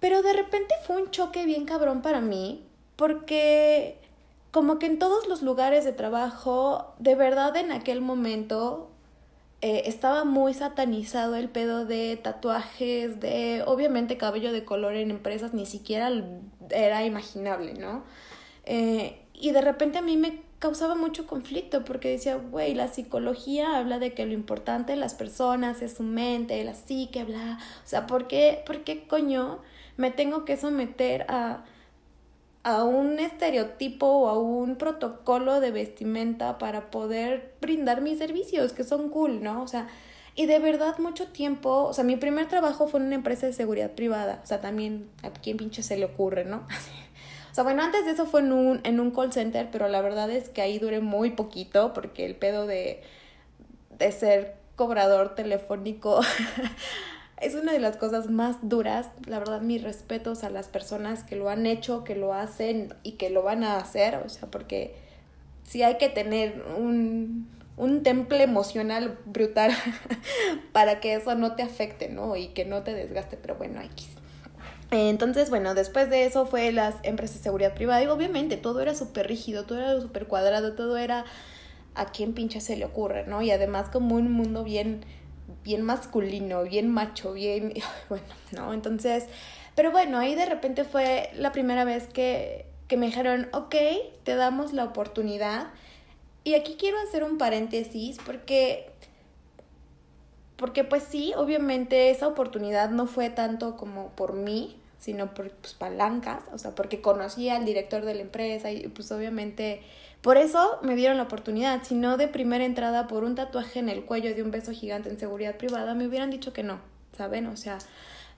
Pero 0.00 0.22
de 0.22 0.32
repente 0.32 0.74
fue 0.84 1.00
un 1.00 1.12
choque 1.12 1.46
bien 1.46 1.64
cabrón 1.64 2.02
para 2.02 2.20
mí 2.20 2.66
porque 2.96 3.98
como 4.50 4.80
que 4.80 4.86
en 4.86 4.98
todos 4.98 5.28
los 5.28 5.42
lugares 5.42 5.84
de 5.84 5.92
trabajo, 5.92 6.92
de 6.98 7.14
verdad 7.14 7.56
en 7.56 7.70
aquel 7.70 8.00
momento 8.00 8.91
eh, 9.62 9.84
estaba 9.86 10.24
muy 10.24 10.54
satanizado 10.54 11.36
el 11.36 11.48
pedo 11.48 11.86
de 11.86 12.16
tatuajes, 12.16 13.20
de 13.20 13.62
obviamente 13.64 14.16
cabello 14.16 14.52
de 14.52 14.64
color 14.64 14.94
en 14.94 15.12
empresas, 15.12 15.54
ni 15.54 15.66
siquiera 15.66 16.10
era 16.70 17.04
imaginable, 17.04 17.74
¿no? 17.74 18.02
Eh, 18.64 19.20
y 19.32 19.52
de 19.52 19.60
repente 19.60 19.98
a 19.98 20.02
mí 20.02 20.16
me 20.16 20.42
causaba 20.58 20.96
mucho 20.96 21.28
conflicto 21.28 21.84
porque 21.84 22.10
decía, 22.10 22.36
güey, 22.36 22.74
la 22.74 22.88
psicología 22.88 23.78
habla 23.78 24.00
de 24.00 24.14
que 24.14 24.26
lo 24.26 24.32
importante 24.32 24.94
de 24.94 24.98
las 24.98 25.14
personas 25.14 25.80
es 25.80 25.94
su 25.94 26.02
mente, 26.02 26.62
la 26.64 26.74
psique, 26.74 27.22
bla. 27.22 27.60
O 27.84 27.88
sea, 27.88 28.08
¿por 28.08 28.26
qué, 28.26 28.64
por 28.66 28.82
qué 28.82 29.06
coño 29.06 29.60
me 29.96 30.10
tengo 30.10 30.44
que 30.44 30.56
someter 30.56 31.24
a 31.28 31.64
a 32.64 32.84
un 32.84 33.18
estereotipo 33.18 34.06
o 34.06 34.28
a 34.28 34.38
un 34.38 34.76
protocolo 34.76 35.60
de 35.60 35.72
vestimenta 35.72 36.58
para 36.58 36.90
poder 36.90 37.54
brindar 37.60 38.00
mis 38.00 38.18
servicios, 38.18 38.72
que 38.72 38.84
son 38.84 39.08
cool, 39.08 39.42
¿no? 39.42 39.62
O 39.62 39.68
sea, 39.68 39.88
y 40.34 40.46
de 40.46 40.58
verdad 40.58 40.98
mucho 40.98 41.28
tiempo, 41.28 41.84
o 41.84 41.92
sea, 41.92 42.04
mi 42.04 42.16
primer 42.16 42.48
trabajo 42.48 42.86
fue 42.86 43.00
en 43.00 43.06
una 43.06 43.16
empresa 43.16 43.46
de 43.46 43.52
seguridad 43.52 43.90
privada, 43.90 44.40
o 44.42 44.46
sea, 44.46 44.60
también 44.60 45.10
a 45.22 45.30
quién 45.30 45.56
pinche 45.56 45.82
se 45.82 45.96
le 45.96 46.04
ocurre, 46.04 46.44
¿no? 46.44 46.66
O 47.50 47.54
sea, 47.54 47.64
bueno, 47.64 47.82
antes 47.82 48.06
de 48.06 48.12
eso 48.12 48.24
fue 48.24 48.40
en 48.40 48.50
un, 48.50 48.80
en 48.82 48.98
un 48.98 49.10
call 49.10 49.30
center, 49.30 49.68
pero 49.70 49.86
la 49.86 50.00
verdad 50.00 50.30
es 50.30 50.48
que 50.48 50.62
ahí 50.62 50.78
duré 50.78 51.00
muy 51.00 51.32
poquito 51.32 51.92
porque 51.92 52.24
el 52.24 52.34
pedo 52.34 52.66
de, 52.66 53.02
de 53.90 54.10
ser 54.10 54.56
cobrador 54.74 55.34
telefónico 55.34 56.22
es 57.42 57.54
una 57.54 57.72
de 57.72 57.78
las 57.78 57.96
cosas 57.96 58.30
más 58.30 58.56
duras. 58.62 59.10
La 59.26 59.38
verdad, 59.38 59.60
mis 59.60 59.82
respetos 59.82 60.44
a 60.44 60.50
las 60.50 60.68
personas 60.68 61.24
que 61.24 61.36
lo 61.36 61.50
han 61.50 61.66
hecho, 61.66 62.04
que 62.04 62.14
lo 62.14 62.32
hacen 62.32 62.94
y 63.02 63.12
que 63.12 63.30
lo 63.30 63.42
van 63.42 63.64
a 63.64 63.76
hacer. 63.76 64.16
O 64.24 64.28
sea, 64.28 64.50
porque 64.50 64.94
sí 65.64 65.82
hay 65.82 65.98
que 65.98 66.08
tener 66.08 66.62
un, 66.78 67.48
un 67.76 68.02
temple 68.02 68.42
emocional 68.42 69.18
brutal 69.24 69.72
para 70.72 71.00
que 71.00 71.14
eso 71.14 71.34
no 71.34 71.56
te 71.56 71.62
afecte, 71.62 72.08
¿no? 72.08 72.36
Y 72.36 72.48
que 72.48 72.64
no 72.64 72.82
te 72.82 72.94
desgaste, 72.94 73.36
pero 73.36 73.56
bueno, 73.56 73.80
X. 73.82 74.08
Entonces, 74.90 75.48
bueno, 75.48 75.74
después 75.74 76.10
de 76.10 76.26
eso 76.26 76.44
fue 76.44 76.70
las 76.70 76.96
empresas 77.02 77.38
de 77.38 77.42
seguridad 77.44 77.74
privada 77.74 78.02
y 78.02 78.06
obviamente 78.06 78.58
todo 78.58 78.82
era 78.82 78.94
súper 78.94 79.26
rígido, 79.26 79.64
todo 79.64 79.78
era 79.78 79.98
súper 80.00 80.26
cuadrado, 80.26 80.74
todo 80.74 80.98
era 80.98 81.24
a 81.94 82.06
quién 82.06 82.34
pinche 82.34 82.60
se 82.60 82.76
le 82.76 82.84
ocurre, 82.84 83.26
¿no? 83.26 83.40
Y 83.40 83.50
además 83.50 83.88
como 83.88 84.16
un 84.16 84.30
mundo 84.30 84.64
bien 84.64 85.04
bien 85.64 85.82
masculino, 85.82 86.62
bien 86.64 86.88
macho, 86.90 87.32
bien, 87.32 87.74
bueno, 88.08 88.24
¿no? 88.52 88.72
Entonces, 88.72 89.26
pero 89.74 89.90
bueno, 89.90 90.18
ahí 90.18 90.34
de 90.34 90.46
repente 90.46 90.84
fue 90.84 91.30
la 91.34 91.52
primera 91.52 91.84
vez 91.84 92.06
que, 92.06 92.66
que 92.88 92.96
me 92.96 93.06
dijeron, 93.06 93.48
ok, 93.52 93.74
te 94.22 94.36
damos 94.36 94.72
la 94.72 94.84
oportunidad. 94.84 95.68
Y 96.44 96.54
aquí 96.54 96.76
quiero 96.78 96.98
hacer 97.00 97.24
un 97.24 97.38
paréntesis 97.38 98.18
porque, 98.26 98.90
porque 100.56 100.84
pues 100.84 101.04
sí, 101.04 101.32
obviamente 101.36 102.10
esa 102.10 102.26
oportunidad 102.26 102.90
no 102.90 103.06
fue 103.06 103.30
tanto 103.30 103.76
como 103.76 104.10
por 104.10 104.34
mí, 104.34 104.76
sino 105.02 105.34
por 105.34 105.50
pues, 105.50 105.74
palancas, 105.74 106.44
o 106.52 106.58
sea, 106.58 106.76
porque 106.76 107.00
conocí 107.00 107.48
al 107.48 107.64
director 107.64 108.04
de 108.04 108.14
la 108.14 108.22
empresa 108.22 108.70
y 108.70 108.86
pues 108.86 109.10
obviamente 109.10 109.82
por 110.20 110.36
eso 110.36 110.78
me 110.82 110.94
dieron 110.94 111.16
la 111.16 111.24
oportunidad, 111.24 111.82
si 111.82 111.96
no 111.96 112.16
de 112.16 112.28
primera 112.28 112.64
entrada 112.64 113.08
por 113.08 113.24
un 113.24 113.34
tatuaje 113.34 113.80
en 113.80 113.88
el 113.88 114.04
cuello 114.04 114.32
de 114.32 114.44
un 114.44 114.52
beso 114.52 114.70
gigante 114.70 115.08
en 115.08 115.18
seguridad 115.18 115.56
privada, 115.56 115.94
me 115.94 116.06
hubieran 116.06 116.30
dicho 116.30 116.52
que 116.52 116.62
no, 116.62 116.78
¿saben? 117.16 117.48
O 117.48 117.56
sea, 117.56 117.78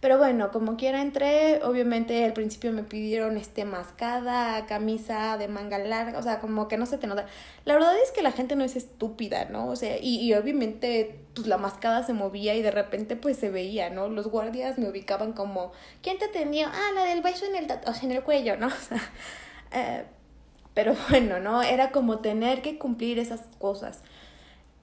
pero 0.05 0.19
bueno, 0.19 0.51
como 0.51 0.77
quiera 0.77 1.01
entré, 1.01 1.63
obviamente 1.65 2.27
al 2.27 2.35
principio 2.35 2.73
me 2.73 2.83
pidieron 2.83 3.39
este 3.39 3.65
mascada, 3.65 4.67
camisa 4.67 5.39
de 5.39 5.49
manga 5.49 5.79
larga, 5.79 6.19
o 6.19 6.23
sea, 6.23 6.41
como 6.41 6.69
que 6.69 6.77
no 6.77 6.85
se 6.85 6.99
te 6.99 7.07
nota. 7.07 7.25
La 7.65 7.73
verdad 7.73 7.97
es 7.97 8.11
que 8.11 8.21
la 8.21 8.31
gente 8.31 8.55
no 8.55 8.65
es 8.65 8.77
estúpida, 8.77 9.47
¿no? 9.47 9.67
O 9.67 9.77
sea, 9.77 9.97
y, 9.99 10.21
y 10.21 10.35
obviamente 10.35 11.21
pues 11.35 11.47
la 11.47 11.57
mascada 11.57 12.03
se 12.03 12.13
movía 12.13 12.55
y 12.55 12.61
de 12.61 12.71
repente 12.71 13.17
pues 13.17 13.39
se 13.39 13.49
veía, 13.49 13.89
¿no? 13.89 14.11
Los 14.11 14.29
guardias 14.29 14.77
me 14.77 14.91
ubicaban 14.91 15.33
como, 15.33 15.73
¿quién 16.03 16.19
te 16.19 16.27
atendió? 16.27 16.69
Ah, 16.69 16.93
la 16.95 17.05
del 17.05 17.23
beso 17.23 17.47
en 17.47 17.57
el 17.57 17.67
tatuaje 17.67 18.05
en 18.05 18.13
el 18.13 18.23
cuello, 18.23 18.59
¿no? 18.59 18.67
O 18.69 18.71
sea, 18.73 19.01
eh, 19.73 20.05
pero 20.75 20.95
bueno, 21.09 21.41
¿no? 21.41 21.63
Era 21.63 21.93
como 21.93 22.19
tener 22.19 22.61
que 22.61 22.79
cumplir 22.79 23.19
esas 23.19 23.41
cosas. 23.59 24.03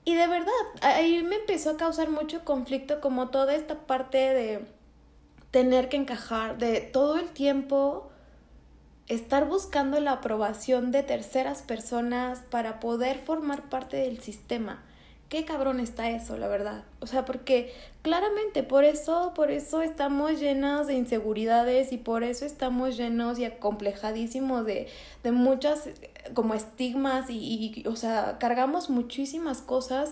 Y 0.04 0.16
de 0.16 0.26
verdad, 0.26 0.52
ahí 0.82 1.22
me 1.22 1.36
empezó 1.36 1.70
a 1.70 1.78
causar 1.78 2.10
mucho 2.10 2.44
conflicto 2.44 3.02
como 3.02 3.30
toda 3.30 3.54
esta 3.54 3.86
parte 3.86 4.18
de 4.18 4.81
tener 5.52 5.90
que 5.90 5.98
encajar, 5.98 6.58
de 6.58 6.82
todo 6.82 7.18
el 7.20 7.30
tiempo 7.30 8.10
estar 9.08 9.48
buscando 9.48 10.00
la 10.00 10.14
aprobación 10.14 10.92
de 10.92 11.04
terceras 11.04 11.62
personas 11.62 12.40
para 12.50 12.80
poder 12.80 13.20
formar 13.20 13.70
parte 13.70 13.98
del 13.98 14.20
sistema 14.22 14.84
qué 15.32 15.46
cabrón 15.46 15.80
está 15.80 16.10
eso, 16.10 16.38
la 16.38 16.50
verdad. 16.50 16.84
O 17.00 17.08
sea, 17.08 17.24
porque 17.24 17.74
claramente 18.02 18.64
por 18.64 18.84
eso, 18.84 19.32
por 19.34 19.50
eso 19.50 19.82
estamos 19.82 20.42
llenos 20.42 20.88
de 20.88 20.96
inseguridades 20.96 21.94
y 21.94 21.98
por 21.98 22.26
eso 22.26 22.46
estamos 22.46 22.98
llenos 22.98 23.40
y 23.40 23.46
acomplejadísimos 23.46 24.66
de, 24.66 24.90
de 25.24 25.32
muchas 25.32 25.88
como 26.34 26.54
estigmas 26.54 27.30
y, 27.30 27.38
y, 27.78 27.88
o 27.88 27.96
sea, 27.96 28.40
cargamos 28.40 28.90
muchísimas 28.90 29.62
cosas 29.62 30.12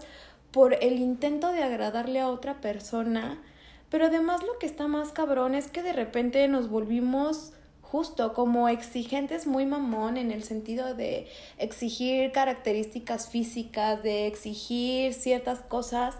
por 0.51 0.73
el 0.75 0.99
intento 0.99 1.51
de 1.51 1.63
agradarle 1.63 2.21
a 2.21 2.29
otra 2.29 2.61
persona. 2.61 3.43
Pero 3.89 4.05
además 4.05 4.41
lo 4.43 4.57
que 4.59 4.65
está 4.65 4.87
más 4.87 5.11
cabrón 5.11 5.55
es 5.55 5.67
que 5.67 5.83
de 5.83 5.93
repente 5.93 6.47
nos 6.47 6.69
volvimos 6.69 7.53
justo 7.81 8.33
como 8.33 8.69
exigentes 8.69 9.47
muy 9.47 9.65
mamón 9.65 10.17
en 10.17 10.31
el 10.31 10.43
sentido 10.43 10.93
de 10.93 11.27
exigir 11.57 12.31
características 12.31 13.29
físicas, 13.29 14.03
de 14.03 14.27
exigir 14.27 15.13
ciertas 15.15 15.61
cosas, 15.61 16.15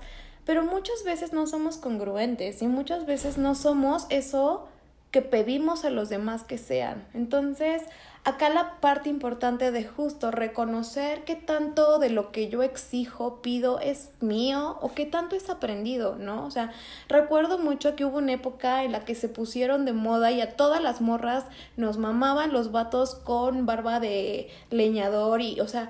pero 0.46 0.64
muchas 0.64 1.04
veces 1.04 1.32
no 1.32 1.46
somos 1.46 1.78
congruentes 1.78 2.64
y 2.64 2.68
muchas 2.68 3.06
veces 3.06 3.38
no 3.38 3.54
somos 3.54 4.08
eso 4.10 4.68
que 5.12 5.22
pedimos 5.22 5.86
a 5.86 5.90
los 5.90 6.10
demás 6.10 6.44
que 6.44 6.58
sean. 6.58 7.08
Entonces, 7.14 7.84
acá 8.24 8.50
la 8.50 8.80
parte 8.80 9.10
importante 9.10 9.72
de 9.72 9.84
justo 9.84 10.30
reconocer 10.30 11.24
qué 11.24 11.36
tanto 11.36 11.98
de 11.98 12.10
lo 12.10 12.32
que 12.32 12.50
yo 12.50 12.62
exijo, 12.62 13.42
pido 13.42 13.80
es 13.80 14.12
mío 14.22 14.78
o 14.82 14.94
qué 14.94 15.06
tanto 15.06 15.36
es 15.36 15.50
aprendido, 15.50 16.16
¿no? 16.16 16.46
O 16.46 16.52
sea, 16.52 16.72
recuerdo 17.08 17.58
mucho 17.58 17.96
que 17.96 18.06
hubo 18.06 18.18
una 18.20 18.34
época 18.34 18.84
en 18.84 18.92
la 18.92 19.04
que 19.04 19.16
se 19.16 19.30
pusieron 19.30 19.86
de 19.86 19.94
moda 19.94 20.32
y 20.32 20.42
a 20.42 20.56
todas 20.56 20.82
las 20.82 21.02
morras 21.02 21.46
nos 21.76 21.98
mamaban 21.98 22.54
los 22.54 22.72
vatos 22.72 23.16
con 23.16 23.66
barba 23.66 24.00
de 24.00 24.50
leñador 24.70 25.42
y, 25.42 25.60
o 25.60 25.68
sea, 25.68 25.90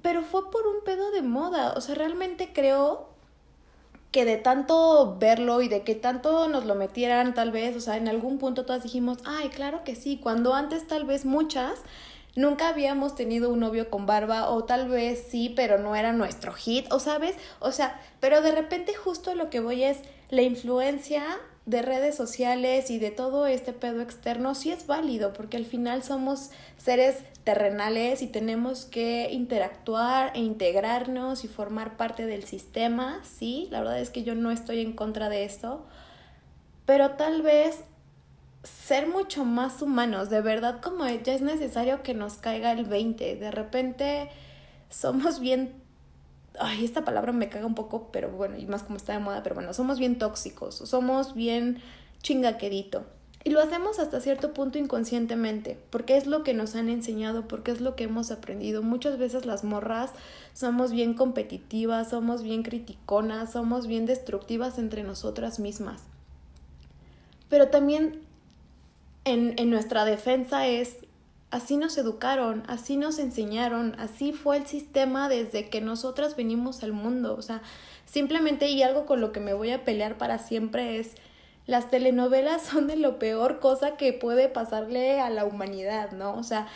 pero 0.00 0.22
fue 0.22 0.50
por 0.50 0.66
un 0.66 0.82
pedo 0.84 1.10
de 1.10 1.22
moda, 1.22 1.74
o 1.76 1.80
sea, 1.82 1.94
realmente 1.94 2.52
creo 2.54 3.17
que 4.10 4.24
de 4.24 4.36
tanto 4.36 5.16
verlo 5.18 5.60
y 5.60 5.68
de 5.68 5.82
que 5.82 5.94
tanto 5.94 6.48
nos 6.48 6.64
lo 6.64 6.74
metieran 6.74 7.34
tal 7.34 7.50
vez, 7.50 7.76
o 7.76 7.80
sea, 7.80 7.96
en 7.96 8.08
algún 8.08 8.38
punto 8.38 8.64
todas 8.64 8.82
dijimos, 8.82 9.18
ay, 9.24 9.48
claro 9.50 9.84
que 9.84 9.94
sí, 9.94 10.18
cuando 10.18 10.54
antes 10.54 10.86
tal 10.86 11.04
vez 11.04 11.24
muchas 11.24 11.82
nunca 12.34 12.68
habíamos 12.68 13.14
tenido 13.14 13.50
un 13.50 13.60
novio 13.60 13.90
con 13.90 14.06
barba 14.06 14.48
o 14.48 14.64
tal 14.64 14.88
vez 14.88 15.26
sí, 15.28 15.52
pero 15.54 15.78
no 15.78 15.94
era 15.96 16.12
nuestro 16.12 16.52
hit, 16.52 16.90
o 16.92 17.00
sabes, 17.00 17.36
o 17.60 17.72
sea, 17.72 18.00
pero 18.20 18.40
de 18.40 18.52
repente 18.52 18.94
justo 18.94 19.34
lo 19.34 19.50
que 19.50 19.60
voy 19.60 19.82
es 19.82 19.98
la 20.30 20.42
influencia 20.42 21.24
de 21.68 21.82
redes 21.82 22.14
sociales 22.14 22.90
y 22.90 22.98
de 22.98 23.10
todo 23.10 23.46
este 23.46 23.74
pedo 23.74 24.00
externo 24.00 24.54
sí 24.54 24.70
es 24.70 24.86
válido 24.86 25.34
porque 25.34 25.58
al 25.58 25.66
final 25.66 26.02
somos 26.02 26.50
seres 26.78 27.18
terrenales 27.44 28.22
y 28.22 28.26
tenemos 28.26 28.86
que 28.86 29.28
interactuar 29.30 30.32
e 30.34 30.40
integrarnos 30.40 31.44
y 31.44 31.48
formar 31.48 31.98
parte 31.98 32.24
del 32.24 32.44
sistema, 32.44 33.20
sí, 33.22 33.68
la 33.70 33.80
verdad 33.80 34.00
es 34.00 34.08
que 34.08 34.22
yo 34.22 34.34
no 34.34 34.50
estoy 34.50 34.80
en 34.80 34.94
contra 34.94 35.28
de 35.28 35.44
esto, 35.44 35.84
pero 36.86 37.10
tal 37.12 37.42
vez 37.42 37.84
ser 38.64 39.06
mucho 39.06 39.44
más 39.44 39.82
humanos, 39.82 40.30
de 40.30 40.40
verdad 40.40 40.80
como 40.80 41.06
ya 41.06 41.34
es 41.34 41.42
necesario 41.42 42.02
que 42.02 42.14
nos 42.14 42.38
caiga 42.38 42.72
el 42.72 42.86
20, 42.86 43.36
de 43.36 43.50
repente 43.50 44.30
somos 44.88 45.38
bien 45.38 45.77
ay, 46.60 46.84
esta 46.84 47.04
palabra 47.04 47.32
me 47.32 47.48
caga 47.48 47.66
un 47.66 47.74
poco, 47.74 48.08
pero 48.12 48.30
bueno, 48.30 48.56
y 48.56 48.66
más 48.66 48.82
como 48.82 48.96
está 48.96 49.12
de 49.12 49.18
moda, 49.18 49.42
pero 49.42 49.54
bueno, 49.54 49.72
somos 49.74 49.98
bien 49.98 50.18
tóxicos, 50.18 50.76
somos 50.76 51.34
bien 51.34 51.80
chingaquerito. 52.22 53.04
Y 53.44 53.50
lo 53.50 53.60
hacemos 53.60 53.98
hasta 53.98 54.20
cierto 54.20 54.52
punto 54.52 54.78
inconscientemente, 54.78 55.78
porque 55.90 56.16
es 56.16 56.26
lo 56.26 56.42
que 56.42 56.54
nos 56.54 56.74
han 56.74 56.88
enseñado, 56.88 57.46
porque 57.46 57.70
es 57.70 57.80
lo 57.80 57.94
que 57.94 58.04
hemos 58.04 58.30
aprendido. 58.30 58.82
Muchas 58.82 59.16
veces 59.16 59.46
las 59.46 59.64
morras 59.64 60.10
somos 60.52 60.90
bien 60.90 61.14
competitivas, 61.14 62.10
somos 62.10 62.42
bien 62.42 62.62
criticonas, 62.62 63.52
somos 63.52 63.86
bien 63.86 64.06
destructivas 64.06 64.78
entre 64.78 65.04
nosotras 65.04 65.60
mismas. 65.60 66.02
Pero 67.48 67.68
también 67.68 68.20
en, 69.24 69.54
en 69.56 69.70
nuestra 69.70 70.04
defensa 70.04 70.66
es, 70.66 70.98
así 71.50 71.76
nos 71.76 71.96
educaron, 71.96 72.62
así 72.66 72.96
nos 72.96 73.18
enseñaron, 73.18 73.94
así 73.98 74.32
fue 74.32 74.58
el 74.58 74.66
sistema 74.66 75.28
desde 75.28 75.68
que 75.68 75.80
nosotras 75.80 76.36
venimos 76.36 76.82
al 76.82 76.92
mundo. 76.92 77.34
O 77.36 77.42
sea, 77.42 77.62
simplemente 78.04 78.68
y 78.70 78.82
algo 78.82 79.06
con 79.06 79.20
lo 79.20 79.32
que 79.32 79.40
me 79.40 79.54
voy 79.54 79.70
a 79.70 79.84
pelear 79.84 80.18
para 80.18 80.38
siempre 80.38 80.98
es 80.98 81.14
las 81.66 81.90
telenovelas 81.90 82.62
son 82.66 82.86
de 82.86 82.96
lo 82.96 83.18
peor 83.18 83.60
cosa 83.60 83.96
que 83.96 84.12
puede 84.12 84.48
pasarle 84.48 85.20
a 85.20 85.30
la 85.30 85.44
humanidad, 85.44 86.12
¿no? 86.12 86.34
O 86.34 86.42
sea, 86.42 86.66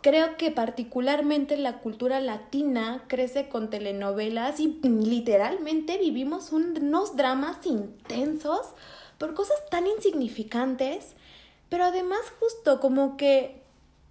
creo 0.00 0.36
que 0.36 0.50
particularmente 0.50 1.56
la 1.56 1.80
cultura 1.80 2.20
latina 2.20 3.04
crece 3.08 3.48
con 3.48 3.68
telenovelas 3.68 4.60
y 4.60 4.78
literalmente 4.82 5.98
vivimos 5.98 6.52
unos 6.52 7.16
dramas 7.16 7.66
intensos 7.66 8.68
por 9.18 9.34
cosas 9.34 9.58
tan 9.70 9.86
insignificantes, 9.86 11.14
pero 11.68 11.84
además 11.84 12.20
justo 12.38 12.80
como 12.80 13.16
que 13.16 13.67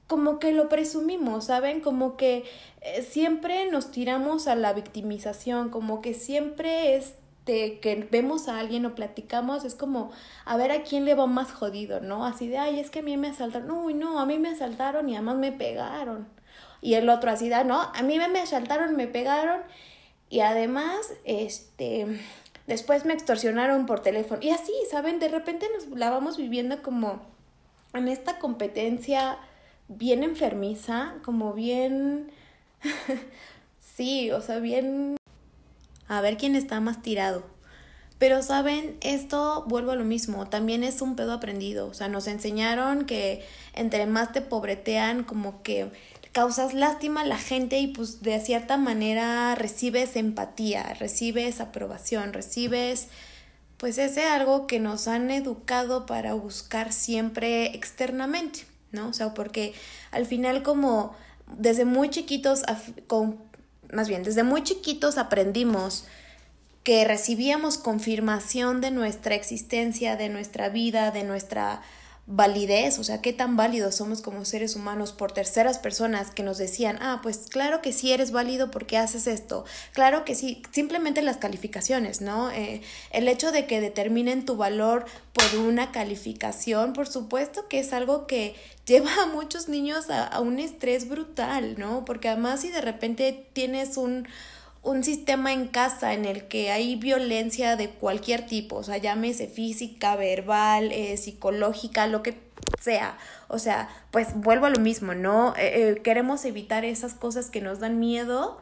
como 0.08 0.40
que 0.40 0.54
lo 0.54 0.70
presumimos, 0.70 1.46
¿saben? 1.46 1.82
Como 1.82 2.18
que 2.18 2.46
eh, 2.82 3.02
siempre 3.02 3.70
nos 3.70 3.92
tiramos 3.92 4.48
a 4.48 4.56
la 4.56 4.74
victimización, 4.74 5.70
como 5.70 6.02
que 6.02 6.14
siempre 6.14 6.96
es 6.96 7.16
que 7.46 8.08
vemos 8.12 8.50
a 8.50 8.60
alguien 8.60 8.86
o 8.86 8.94
platicamos, 8.94 9.64
es 9.64 9.74
como 9.74 10.12
a 10.44 10.58
ver 10.58 10.72
a 10.72 10.84
quién 10.84 11.06
le 11.06 11.16
va 11.16 11.28
más 11.28 11.52
jodido, 11.54 12.02
¿no? 12.02 12.26
Así 12.26 12.50
de, 12.50 12.58
ay, 12.58 12.80
es 12.80 12.90
que 12.90 13.00
a 13.00 13.04
mí 13.04 13.16
me 13.16 13.30
asaltaron, 13.30 13.72
uy, 13.72 13.94
no, 13.94 14.20
a 14.20 14.26
mí 14.26 14.38
me 14.38 14.50
asaltaron 14.50 15.08
y 15.08 15.16
además 15.16 15.38
me 15.38 15.54
pegaron. 15.54 16.28
Y 16.82 16.96
el 16.96 17.10
otro 17.10 17.32
así 17.32 17.48
da, 17.48 17.64
no, 17.64 17.82
a 17.82 18.04
mí 18.04 18.20
me 18.20 18.40
asaltaron, 18.40 18.98
me 18.98 19.08
pegaron 19.08 19.62
y 20.30 20.42
además, 20.42 21.14
este, 21.24 22.20
después 22.68 23.06
me 23.06 23.14
extorsionaron 23.14 23.86
por 23.86 24.02
teléfono. 24.02 24.42
Y 24.42 24.50
así, 24.50 24.74
¿saben? 24.90 25.20
De 25.20 25.30
repente 25.30 25.68
nos 25.74 25.88
la 25.98 26.10
vamos 26.10 26.38
viviendo 26.38 26.82
como 26.84 27.22
en 27.94 28.10
esta 28.10 28.40
competencia 28.40 29.38
bien 29.88 30.24
enfermiza, 30.24 31.16
como 31.24 31.54
bien, 31.54 32.32
sí, 33.80 34.32
o 34.32 34.42
sea, 34.42 34.60
bien 34.60 35.18
a 36.08 36.22
ver 36.22 36.38
quién 36.38 36.56
está 36.56 36.80
más 36.80 37.02
tirado. 37.02 37.44
Pero 38.20 38.42
saben, 38.42 38.98
esto 39.02 39.64
vuelvo 39.68 39.92
a 39.92 39.96
lo 39.96 40.04
mismo, 40.04 40.48
también 40.48 40.84
es 40.84 41.02
un 41.02 41.16
pedo 41.16 41.34
aprendido, 41.34 41.88
o 41.88 41.94
sea, 41.94 42.08
nos 42.08 42.28
enseñaron 42.28 43.06
que 43.06 43.46
entre 43.74 44.08
más 44.08 44.32
te 44.32 44.42
pobretean, 44.42 45.24
como 45.24 45.62
que 45.62 45.92
causas 46.32 46.74
lástima 46.74 47.22
a 47.22 47.26
la 47.26 47.38
gente 47.38 47.80
y 47.80 47.88
pues 47.88 48.22
de 48.22 48.40
cierta 48.40 48.78
manera 48.78 49.56
recibes 49.56 50.16
empatía, 50.16 50.96
recibes 51.00 51.60
aprobación, 51.60 52.34
recibes 52.34 53.08
pues 53.78 53.98
ese 53.98 54.26
algo 54.26 54.68
que 54.68 54.80
nos 54.80 55.08
han 55.08 55.32
educado 55.32 56.06
para 56.06 56.36
buscar 56.36 56.94
siempre 56.94 57.76
externamente, 57.76 58.67
¿no? 58.92 59.10
O 59.10 59.14
sea, 59.14 59.34
porque 59.34 59.74
al 60.12 60.26
final 60.26 60.64
como 60.64 61.16
desde 61.58 61.86
muy 61.86 62.10
chiquitos 62.10 62.64
con 63.08 63.38
más 63.92 64.08
bien, 64.08 64.24
desde 64.24 64.44
muy 64.44 64.64
chiquitos 64.64 65.18
aprendimos 65.18 66.06
que 66.84 67.04
recibíamos 67.06 67.78
confirmación 67.78 68.80
de 68.82 68.92
nuestra 68.92 69.36
existencia, 69.36 70.16
de 70.16 70.30
nuestra 70.30 70.70
vida, 70.70 71.12
de 71.12 71.24
nuestra 71.24 71.82
validez, 72.30 73.00
o 73.00 73.06
sea, 73.06 73.22
qué 73.22 73.32
tan 73.32 73.56
válidos 73.56 73.96
somos 73.96 74.22
como 74.22 74.44
seres 74.44 74.76
humanos 74.76 75.14
por 75.14 75.32
terceras 75.32 75.80
personas 75.80 76.30
que 76.32 76.44
nos 76.44 76.58
decían, 76.58 76.98
ah, 77.02 77.22
pues 77.24 77.48
claro 77.50 77.82
que 77.82 77.94
sí 77.94 78.12
eres 78.12 78.32
válido 78.32 78.70
porque 78.70 78.98
haces 78.98 79.28
esto, 79.28 79.64
claro 79.94 80.26
que 80.26 80.36
sí, 80.36 80.62
simplemente 80.72 81.22
las 81.22 81.38
calificaciones, 81.38 82.20
¿no? 82.20 82.52
Eh, 82.52 82.82
el 83.12 83.30
hecho 83.30 83.54
de 83.54 83.66
que 83.66 83.80
determinen 83.80 84.46
tu 84.46 84.58
valor 84.58 85.06
por 85.32 85.60
una 85.60 85.94
calificación, 85.94 86.92
por 86.92 87.08
supuesto 87.08 87.70
que 87.70 87.80
es 87.80 87.94
algo 87.94 88.28
que 88.28 88.56
lleva 88.88 89.12
a 89.24 89.26
muchos 89.28 89.70
niños 89.70 90.10
a, 90.10 90.26
a 90.26 90.40
un 90.40 90.60
estrés 90.60 91.08
brutal, 91.10 91.76
¿no? 91.78 92.06
Porque 92.06 92.30
además 92.30 92.62
si 92.62 92.72
de 92.72 92.82
repente 92.82 93.48
tienes 93.54 93.98
un 93.98 94.28
un 94.88 95.04
sistema 95.04 95.52
en 95.52 95.68
casa 95.68 96.14
en 96.14 96.26
el 96.26 96.48
que 96.48 96.72
hay 96.72 96.96
violencia 96.96 97.76
de 97.76 97.90
cualquier 97.90 98.46
tipo, 98.46 98.78
o 98.78 98.84
sea, 98.84 98.98
llámese 98.98 99.48
física, 99.48 100.16
verbal, 100.16 100.92
eh, 100.94 101.18
psicológica, 101.18 102.08
lo 102.08 102.24
que 102.24 102.38
sea. 102.80 103.18
O 103.50 103.60
sea, 103.60 103.90
pues 104.12 104.34
vuelvo 104.36 104.66
a 104.66 104.70
lo 104.70 104.80
mismo, 104.80 105.14
¿no? 105.14 105.54
Eh, 105.58 105.90
eh, 105.90 106.02
queremos 106.04 106.46
evitar 106.46 106.86
esas 106.86 107.14
cosas 107.14 107.50
que 107.50 107.62
nos 107.62 107.80
dan 107.80 108.00
miedo 108.00 108.62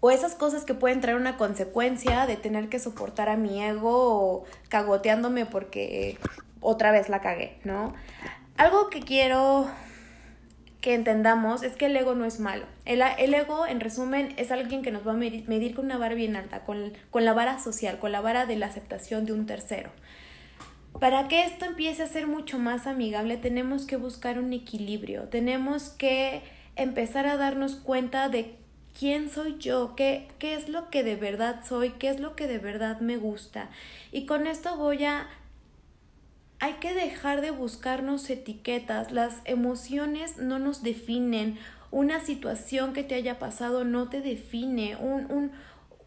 o 0.00 0.10
esas 0.10 0.34
cosas 0.34 0.64
que 0.64 0.74
pueden 0.74 1.00
traer 1.00 1.16
una 1.16 1.36
consecuencia 1.36 2.26
de 2.26 2.36
tener 2.36 2.68
que 2.68 2.78
soportar 2.78 3.28
a 3.28 3.36
mi 3.36 3.62
ego 3.62 3.92
o 3.92 4.44
cagoteándome 4.68 5.46
porque 5.46 6.18
otra 6.60 6.90
vez 6.90 7.08
la 7.08 7.20
cagué, 7.20 7.58
¿no? 7.64 7.94
Algo 8.56 8.88
que 8.88 9.00
quiero 9.00 9.68
que 10.80 10.94
entendamos 10.94 11.62
es 11.62 11.76
que 11.76 11.86
el 11.86 11.96
ego 11.96 12.14
no 12.14 12.24
es 12.24 12.38
malo. 12.38 12.66
El, 12.84 13.02
ego, 13.34 13.66
en 13.66 13.80
resumen, 13.80 14.34
es 14.36 14.52
alguien 14.52 14.82
que 14.82 14.90
nos 14.92 15.06
va 15.06 15.12
a 15.12 15.14
medir, 15.14 15.74
con 15.74 15.86
una 15.86 15.96
vara 15.96 16.14
bien 16.14 16.36
alta, 16.36 16.62
con, 16.64 16.92
con 17.10 17.24
la 17.24 17.32
vara 17.32 17.58
social, 17.58 17.98
con 17.98 18.12
la 18.12 18.20
vara 18.20 18.46
de 18.46 18.56
la 18.56 18.66
aceptación 18.66 19.24
de 19.24 19.32
un 19.32 19.46
tercero. 19.46 19.90
Para 21.00 21.26
que 21.26 21.44
esto 21.44 21.64
empiece 21.64 22.02
a 22.02 22.06
ser 22.06 22.26
mucho 22.26 22.58
más 22.58 22.86
amigable, 22.86 23.38
tenemos 23.38 23.86
que 23.86 23.96
buscar 23.96 24.38
un 24.38 24.52
equilibrio, 24.52 25.22
tenemos 25.22 25.88
que 25.88 26.42
empezar 26.76 27.26
a 27.26 27.36
darnos 27.36 27.76
cuenta 27.76 28.28
de 28.28 28.54
quién 28.96 29.28
soy 29.28 29.56
yo, 29.58 29.96
qué, 29.96 30.28
qué 30.38 30.54
es 30.54 30.68
lo 30.68 30.90
que 30.90 31.02
de 31.02 31.16
verdad 31.16 31.62
soy, 31.66 31.90
qué 31.92 32.10
es 32.10 32.20
lo 32.20 32.36
que 32.36 32.46
de 32.46 32.58
verdad 32.58 33.00
me 33.00 33.16
gusta. 33.16 33.70
Y 34.12 34.26
con 34.26 34.46
esto 34.46 34.76
voy 34.76 35.04
a 35.04 35.26
hay 36.60 36.74
que 36.74 36.94
dejar 36.94 37.40
de 37.40 37.50
buscarnos 37.50 38.28
etiquetas, 38.30 39.12
las 39.12 39.40
emociones 39.44 40.38
no 40.38 40.58
nos 40.58 40.82
definen, 40.82 41.58
una 41.90 42.20
situación 42.20 42.92
que 42.92 43.04
te 43.04 43.14
haya 43.14 43.38
pasado 43.38 43.84
no 43.84 44.08
te 44.08 44.20
define, 44.20 44.96
un, 44.96 45.30
un, 45.30 45.52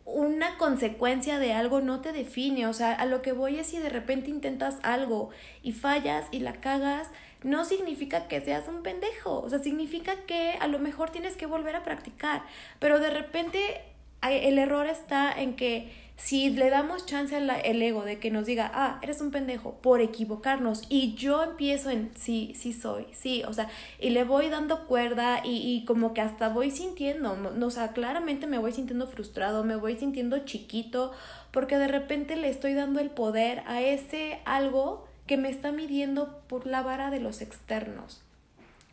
una 0.06 0.58
consecuencia 0.58 1.40
de 1.40 1.54
algo 1.54 1.82
no 1.82 2.02
te 2.02 2.12
define, 2.12 2.68
o 2.68 2.74
sea, 2.74 2.94
a 2.94 3.06
lo 3.06 3.22
que 3.22 3.34
voy 3.34 3.60
es 3.60 3.68
si 3.68 3.78
de 3.78 3.90
repente 3.90 4.30
intentas 4.30 4.80
algo 4.84 5.30
y 5.64 5.74
fallas 5.74 6.26
y 6.32 6.40
la 6.40 6.54
cagas, 6.54 7.10
no 7.44 7.66
significa 7.66 8.28
que 8.28 8.42
seas 8.42 8.68
un 8.68 8.84
pendejo, 8.84 9.42
o 9.42 9.50
sea, 9.50 9.60
significa 9.60 10.16
que 10.26 10.58
a 10.60 10.68
lo 10.68 10.80
mejor 10.80 11.10
tienes 11.10 11.36
que 11.36 11.46
volver 11.46 11.76
a 11.76 11.84
practicar, 11.84 12.44
pero 12.80 13.00
de 13.00 13.10
repente 13.10 13.82
el 14.22 14.58
error 14.58 14.88
está 14.88 15.32
en 15.32 15.56
que 15.56 15.92
si 16.18 16.50
le 16.50 16.72
damos 16.72 17.06
chance 17.06 17.36
al 17.36 17.48
el 17.64 17.82
ego 17.82 18.04
de 18.04 18.18
que 18.18 18.32
nos 18.32 18.48
diga, 18.48 18.72
ah, 18.74 19.00
eres 19.04 19.22
un 19.22 19.30
pendejo 19.30 19.76
por 19.76 20.02
equivocarnos 20.02 20.82
y 20.90 21.14
yo 21.14 21.44
empiezo 21.44 21.92
en, 21.92 22.12
sí, 22.16 22.54
sí 22.56 22.74
soy, 22.74 23.06
sí, 23.12 23.44
o 23.48 23.54
sea, 23.54 23.70
y 24.00 24.10
le 24.10 24.24
voy 24.24 24.50
dando 24.50 24.88
cuerda 24.88 25.42
y, 25.46 25.58
y 25.58 25.86
como 25.86 26.16
que 26.16 26.22
hasta 26.22 26.50
voy 26.50 26.72
sintiendo, 26.72 27.36
no, 27.36 27.68
o 27.68 27.72
sea, 27.72 27.94
claramente 27.94 28.48
me 28.48 28.58
voy 28.58 28.72
sintiendo 28.72 29.06
frustrado, 29.06 29.64
me 29.64 29.76
voy 29.76 29.96
sintiendo 29.96 30.40
chiquito, 30.40 31.12
porque 31.52 31.78
de 31.78 31.88
repente 31.88 32.36
le 32.36 32.50
estoy 32.50 32.74
dando 32.74 33.00
el 33.00 33.12
poder 33.12 33.62
a 33.68 33.82
ese 33.82 34.40
algo 34.46 35.08
que 35.28 35.38
me 35.38 35.50
está 35.50 35.72
midiendo 35.72 36.42
por 36.48 36.66
la 36.66 36.82
vara 36.82 37.12
de 37.12 37.20
los 37.20 37.42
externos. 37.42 38.24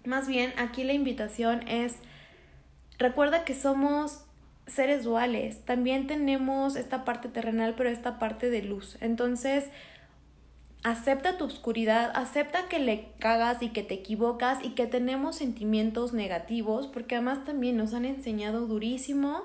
Más 0.04 0.28
bien, 0.28 0.52
aquí 0.58 0.84
la 0.84 0.92
invitación 0.92 1.66
es, 1.68 1.94
recuerda 2.98 3.44
que 3.44 3.54
somos 3.54 4.23
seres 4.66 5.04
duales. 5.04 5.64
También 5.64 6.06
tenemos 6.06 6.76
esta 6.76 7.04
parte 7.04 7.28
terrenal, 7.28 7.74
pero 7.76 7.88
esta 7.90 8.18
parte 8.18 8.50
de 8.50 8.62
luz. 8.62 8.96
Entonces, 9.00 9.66
acepta 10.82 11.38
tu 11.38 11.44
oscuridad, 11.44 12.12
acepta 12.14 12.68
que 12.68 12.78
le 12.78 13.08
cagas 13.18 13.62
y 13.62 13.70
que 13.70 13.82
te 13.82 13.94
equivocas 13.94 14.58
y 14.62 14.70
que 14.70 14.86
tenemos 14.86 15.36
sentimientos 15.36 16.12
negativos, 16.12 16.86
porque 16.86 17.16
además 17.16 17.44
también 17.44 17.76
nos 17.76 17.94
han 17.94 18.04
enseñado 18.04 18.66
durísimo 18.66 19.42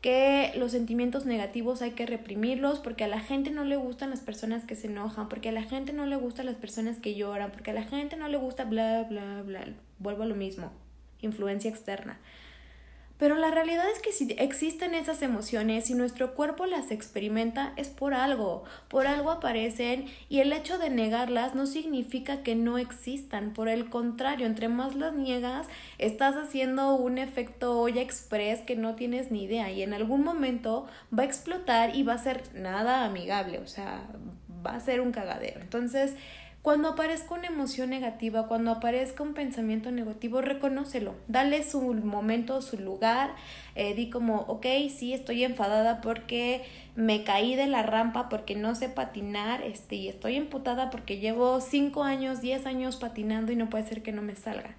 que 0.00 0.52
los 0.56 0.72
sentimientos 0.72 1.26
negativos 1.26 1.82
hay 1.82 1.90
que 1.90 2.06
reprimirlos 2.06 2.78
porque 2.78 3.04
a 3.04 3.08
la 3.08 3.20
gente 3.20 3.50
no 3.50 3.64
le 3.64 3.76
gustan 3.76 4.10
las 4.10 4.20
personas 4.20 4.64
que 4.64 4.76
se 4.76 4.86
enojan, 4.86 5.28
porque 5.28 5.48
a 5.48 5.52
la 5.52 5.62
gente 5.62 5.92
no 5.92 6.06
le 6.06 6.16
gustan 6.16 6.46
las 6.46 6.54
personas 6.54 6.98
que 6.98 7.14
lloran, 7.14 7.50
porque 7.50 7.72
a 7.72 7.74
la 7.74 7.82
gente 7.82 8.16
no 8.16 8.28
le 8.28 8.38
gusta 8.38 8.64
bla, 8.64 9.04
bla, 9.08 9.42
bla. 9.42 9.66
Vuelvo 9.98 10.22
a 10.22 10.26
lo 10.26 10.36
mismo, 10.36 10.70
influencia 11.20 11.70
externa. 11.70 12.18
Pero 13.18 13.34
la 13.36 13.50
realidad 13.50 13.84
es 13.90 14.00
que 14.00 14.12
si 14.12 14.32
existen 14.38 14.94
esas 14.94 15.22
emociones 15.22 15.90
y 15.90 15.94
nuestro 15.94 16.34
cuerpo 16.34 16.66
las 16.66 16.90
experimenta 16.90 17.72
es 17.76 17.88
por 17.88 18.14
algo, 18.14 18.64
por 18.86 19.06
algo 19.06 19.30
aparecen 19.30 20.06
y 20.28 20.38
el 20.38 20.52
hecho 20.52 20.78
de 20.78 20.88
negarlas 20.88 21.54
no 21.54 21.66
significa 21.66 22.42
que 22.42 22.54
no 22.54 22.78
existan, 22.78 23.52
por 23.52 23.68
el 23.68 23.90
contrario, 23.90 24.46
entre 24.46 24.68
más 24.68 24.94
las 24.94 25.14
niegas, 25.14 25.66
estás 25.98 26.36
haciendo 26.36 26.94
un 26.94 27.18
efecto 27.18 27.80
olla 27.80 28.00
express 28.02 28.60
que 28.60 28.76
no 28.76 28.94
tienes 28.94 29.30
ni 29.30 29.44
idea. 29.44 29.70
Y 29.72 29.82
en 29.82 29.94
algún 29.94 30.22
momento 30.22 30.86
va 31.16 31.24
a 31.24 31.26
explotar 31.26 31.96
y 31.96 32.04
va 32.04 32.14
a 32.14 32.18
ser 32.18 32.42
nada 32.54 33.04
amigable, 33.04 33.58
o 33.58 33.66
sea, 33.66 34.06
va 34.64 34.76
a 34.76 34.80
ser 34.80 35.00
un 35.00 35.12
cagadero. 35.12 35.60
Entonces, 35.60 36.14
cuando 36.68 36.90
aparezca 36.90 37.32
una 37.32 37.46
emoción 37.46 37.88
negativa, 37.88 38.46
cuando 38.46 38.70
aparezca 38.70 39.22
un 39.22 39.32
pensamiento 39.32 39.90
negativo, 39.90 40.42
reconócelo, 40.42 41.14
dale 41.26 41.62
su 41.62 41.80
momento, 41.80 42.60
su 42.60 42.76
lugar, 42.76 43.34
eh, 43.74 43.94
di 43.94 44.10
como, 44.10 44.40
ok, 44.40 44.66
sí, 44.94 45.14
estoy 45.14 45.44
enfadada 45.44 46.02
porque 46.02 46.66
me 46.94 47.24
caí 47.24 47.56
de 47.56 47.68
la 47.68 47.82
rampa, 47.84 48.28
porque 48.28 48.54
no 48.54 48.74
sé 48.74 48.90
patinar, 48.90 49.62
este, 49.62 49.94
y 49.94 50.08
estoy 50.08 50.36
emputada 50.36 50.90
porque 50.90 51.16
llevo 51.16 51.62
5 51.62 52.04
años, 52.04 52.42
10 52.42 52.66
años 52.66 52.96
patinando 52.96 53.50
y 53.50 53.56
no 53.56 53.70
puede 53.70 53.88
ser 53.88 54.02
que 54.02 54.12
no 54.12 54.20
me 54.20 54.36
salga. 54.36 54.76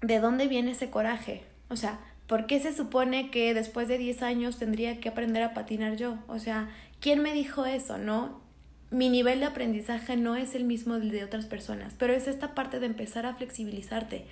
¿De 0.00 0.20
dónde 0.20 0.46
viene 0.46 0.70
ese 0.70 0.90
coraje? 0.90 1.42
O 1.70 1.74
sea, 1.74 1.98
¿por 2.28 2.46
qué 2.46 2.60
se 2.60 2.72
supone 2.72 3.32
que 3.32 3.52
después 3.52 3.88
de 3.88 3.98
10 3.98 4.22
años 4.22 4.58
tendría 4.60 5.00
que 5.00 5.08
aprender 5.08 5.42
a 5.42 5.54
patinar 5.54 5.96
yo? 5.96 6.18
O 6.28 6.38
sea, 6.38 6.68
¿quién 7.00 7.20
me 7.20 7.32
dijo 7.32 7.66
eso, 7.66 7.98
no? 7.98 8.46
Mi 8.90 9.08
nivel 9.08 9.40
de 9.40 9.46
aprendizaje 9.46 10.16
no 10.16 10.36
es 10.36 10.54
el 10.54 10.64
mismo 10.64 10.98
de 10.98 11.24
otras 11.24 11.46
personas, 11.46 11.94
pero 11.98 12.14
es 12.14 12.26
esta 12.26 12.54
parte 12.54 12.80
de 12.80 12.86
empezar 12.86 13.26
a 13.26 13.34
flexibilizarte. 13.34 14.24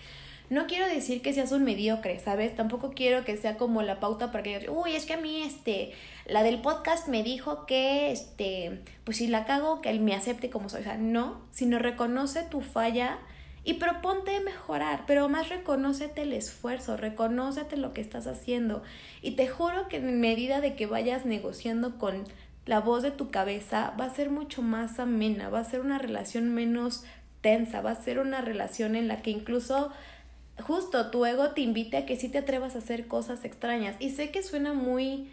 No 0.48 0.68
quiero 0.68 0.86
decir 0.86 1.22
que 1.22 1.32
seas 1.32 1.50
un 1.50 1.64
mediocre, 1.64 2.20
¿sabes? 2.20 2.54
Tampoco 2.54 2.92
quiero 2.92 3.24
que 3.24 3.36
sea 3.36 3.56
como 3.56 3.82
la 3.82 3.98
pauta 3.98 4.30
para 4.30 4.44
que 4.44 4.70
uy, 4.70 4.94
es 4.94 5.04
que 5.04 5.14
a 5.14 5.20
mí, 5.20 5.42
este, 5.42 5.92
la 6.24 6.44
del 6.44 6.60
podcast 6.60 7.08
me 7.08 7.24
dijo 7.24 7.66
que, 7.66 8.12
este, 8.12 8.80
pues 9.02 9.16
si 9.16 9.26
la 9.26 9.44
cago, 9.44 9.80
que 9.80 9.90
él 9.90 10.00
me 10.00 10.14
acepte 10.14 10.48
como 10.48 10.68
soy. 10.68 10.82
O 10.82 10.84
sea, 10.84 10.98
no, 10.98 11.42
sino 11.50 11.80
reconoce 11.80 12.44
tu 12.44 12.60
falla 12.60 13.18
y 13.64 13.74
proponte 13.74 14.38
mejorar, 14.38 15.02
pero 15.08 15.28
más 15.28 15.48
reconócete 15.48 16.22
el 16.22 16.32
esfuerzo, 16.32 16.96
reconócete 16.96 17.76
lo 17.76 17.92
que 17.92 18.00
estás 18.00 18.28
haciendo. 18.28 18.84
Y 19.22 19.32
te 19.32 19.48
juro 19.48 19.88
que 19.88 19.96
en 19.96 20.20
medida 20.20 20.60
de 20.60 20.76
que 20.76 20.86
vayas 20.86 21.26
negociando 21.26 21.98
con 21.98 22.22
la 22.66 22.80
voz 22.80 23.02
de 23.02 23.12
tu 23.12 23.30
cabeza 23.30 23.94
va 23.98 24.04
a 24.04 24.14
ser 24.14 24.28
mucho 24.28 24.60
más 24.60 24.98
amena, 24.98 25.48
va 25.48 25.60
a 25.60 25.64
ser 25.64 25.80
una 25.80 25.98
relación 25.98 26.52
menos 26.52 27.04
tensa, 27.40 27.80
va 27.80 27.92
a 27.92 28.02
ser 28.02 28.18
una 28.18 28.40
relación 28.40 28.96
en 28.96 29.08
la 29.08 29.22
que 29.22 29.30
incluso 29.30 29.92
justo 30.62 31.10
tu 31.10 31.24
ego 31.24 31.50
te 31.50 31.60
invite 31.60 31.96
a 31.96 32.06
que 32.06 32.16
sí 32.16 32.28
te 32.28 32.38
atrevas 32.38 32.74
a 32.74 32.78
hacer 32.78 33.06
cosas 33.06 33.44
extrañas. 33.44 33.96
Y 34.00 34.10
sé 34.10 34.30
que 34.30 34.42
suena 34.42 34.72
muy 34.72 35.30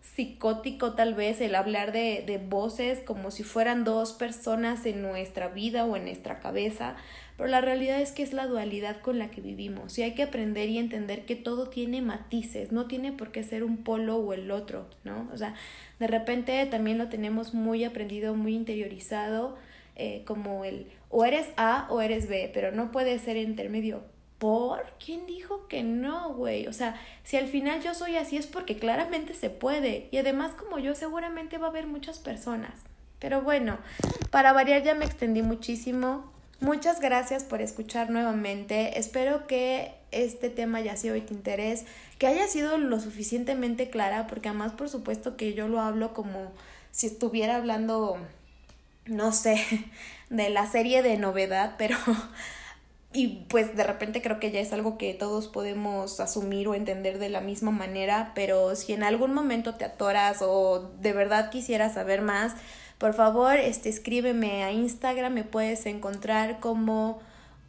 psicótico 0.00 0.92
tal 0.94 1.14
vez 1.14 1.40
el 1.40 1.54
hablar 1.54 1.92
de, 1.92 2.22
de 2.26 2.38
voces 2.38 3.00
como 3.00 3.30
si 3.30 3.42
fueran 3.42 3.84
dos 3.84 4.12
personas 4.12 4.86
en 4.86 5.02
nuestra 5.02 5.48
vida 5.48 5.84
o 5.84 5.96
en 5.96 6.04
nuestra 6.04 6.40
cabeza, 6.40 6.96
pero 7.36 7.48
la 7.48 7.60
realidad 7.60 8.00
es 8.00 8.12
que 8.12 8.22
es 8.22 8.32
la 8.32 8.46
dualidad 8.46 9.00
con 9.00 9.18
la 9.18 9.30
que 9.30 9.40
vivimos 9.40 9.98
y 9.98 10.02
hay 10.02 10.14
que 10.14 10.22
aprender 10.22 10.68
y 10.68 10.78
entender 10.78 11.24
que 11.24 11.34
todo 11.34 11.68
tiene 11.68 12.00
matices, 12.00 12.70
no 12.70 12.86
tiene 12.86 13.12
por 13.12 13.32
qué 13.32 13.42
ser 13.42 13.64
un 13.64 13.78
polo 13.78 14.16
o 14.16 14.32
el 14.32 14.50
otro, 14.50 14.88
¿no? 15.02 15.28
O 15.32 15.36
sea, 15.36 15.54
de 15.98 16.06
repente 16.06 16.64
también 16.66 16.98
lo 16.98 17.08
tenemos 17.08 17.52
muy 17.52 17.84
aprendido, 17.84 18.34
muy 18.34 18.54
interiorizado, 18.54 19.56
eh, 19.96 20.22
como 20.26 20.64
el 20.64 20.86
o 21.08 21.24
eres 21.24 21.50
A 21.56 21.86
o 21.90 22.00
eres 22.00 22.28
B, 22.28 22.50
pero 22.52 22.72
no 22.72 22.90
puede 22.90 23.18
ser 23.18 23.36
intermedio. 23.36 24.02
¿Por? 24.44 24.84
¿Quién 25.02 25.24
dijo 25.24 25.68
que 25.68 25.82
no, 25.82 26.34
güey? 26.34 26.66
O 26.66 26.74
sea, 26.74 27.00
si 27.22 27.38
al 27.38 27.48
final 27.48 27.80
yo 27.80 27.94
soy 27.94 28.16
así 28.16 28.36
es 28.36 28.46
porque 28.46 28.76
claramente 28.76 29.32
se 29.32 29.48
puede. 29.48 30.06
Y 30.10 30.18
además 30.18 30.52
como 30.52 30.78
yo 30.78 30.94
seguramente 30.94 31.56
va 31.56 31.68
a 31.68 31.70
haber 31.70 31.86
muchas 31.86 32.18
personas. 32.18 32.74
Pero 33.20 33.40
bueno, 33.40 33.78
para 34.28 34.52
variar 34.52 34.82
ya 34.82 34.94
me 34.94 35.06
extendí 35.06 35.40
muchísimo. 35.40 36.30
Muchas 36.60 37.00
gracias 37.00 37.42
por 37.42 37.62
escuchar 37.62 38.10
nuevamente. 38.10 38.98
Espero 38.98 39.46
que 39.46 39.94
este 40.10 40.50
tema 40.50 40.76
haya 40.76 40.98
sido 40.98 41.14
de 41.14 41.22
tu 41.22 41.32
interés, 41.32 41.86
que 42.18 42.26
haya 42.26 42.46
sido 42.46 42.76
lo 42.76 43.00
suficientemente 43.00 43.88
clara, 43.88 44.26
porque 44.26 44.50
además 44.50 44.72
por 44.72 44.90
supuesto 44.90 45.38
que 45.38 45.54
yo 45.54 45.68
lo 45.68 45.80
hablo 45.80 46.12
como 46.12 46.52
si 46.90 47.06
estuviera 47.06 47.56
hablando, 47.56 48.18
no 49.06 49.32
sé, 49.32 49.64
de 50.28 50.50
la 50.50 50.70
serie 50.70 51.02
de 51.02 51.16
novedad, 51.16 51.76
pero... 51.78 51.96
Y 53.16 53.44
pues 53.48 53.76
de 53.76 53.84
repente 53.84 54.20
creo 54.20 54.40
que 54.40 54.50
ya 54.50 54.58
es 54.58 54.72
algo 54.72 54.98
que 54.98 55.14
todos 55.14 55.46
podemos 55.46 56.18
asumir 56.18 56.66
o 56.66 56.74
entender 56.74 57.20
de 57.20 57.28
la 57.28 57.40
misma 57.40 57.70
manera, 57.70 58.32
pero 58.34 58.74
si 58.74 58.92
en 58.92 59.04
algún 59.04 59.32
momento 59.32 59.76
te 59.76 59.84
atoras 59.84 60.38
o 60.42 60.90
de 61.00 61.12
verdad 61.12 61.50
quisieras 61.50 61.94
saber 61.94 62.22
más, 62.22 62.54
por 62.98 63.14
favor, 63.14 63.56
este, 63.56 63.88
escríbeme 63.88 64.64
a 64.64 64.72
Instagram, 64.72 65.32
me 65.32 65.44
puedes 65.44 65.86
encontrar 65.86 66.58
como 66.58 67.20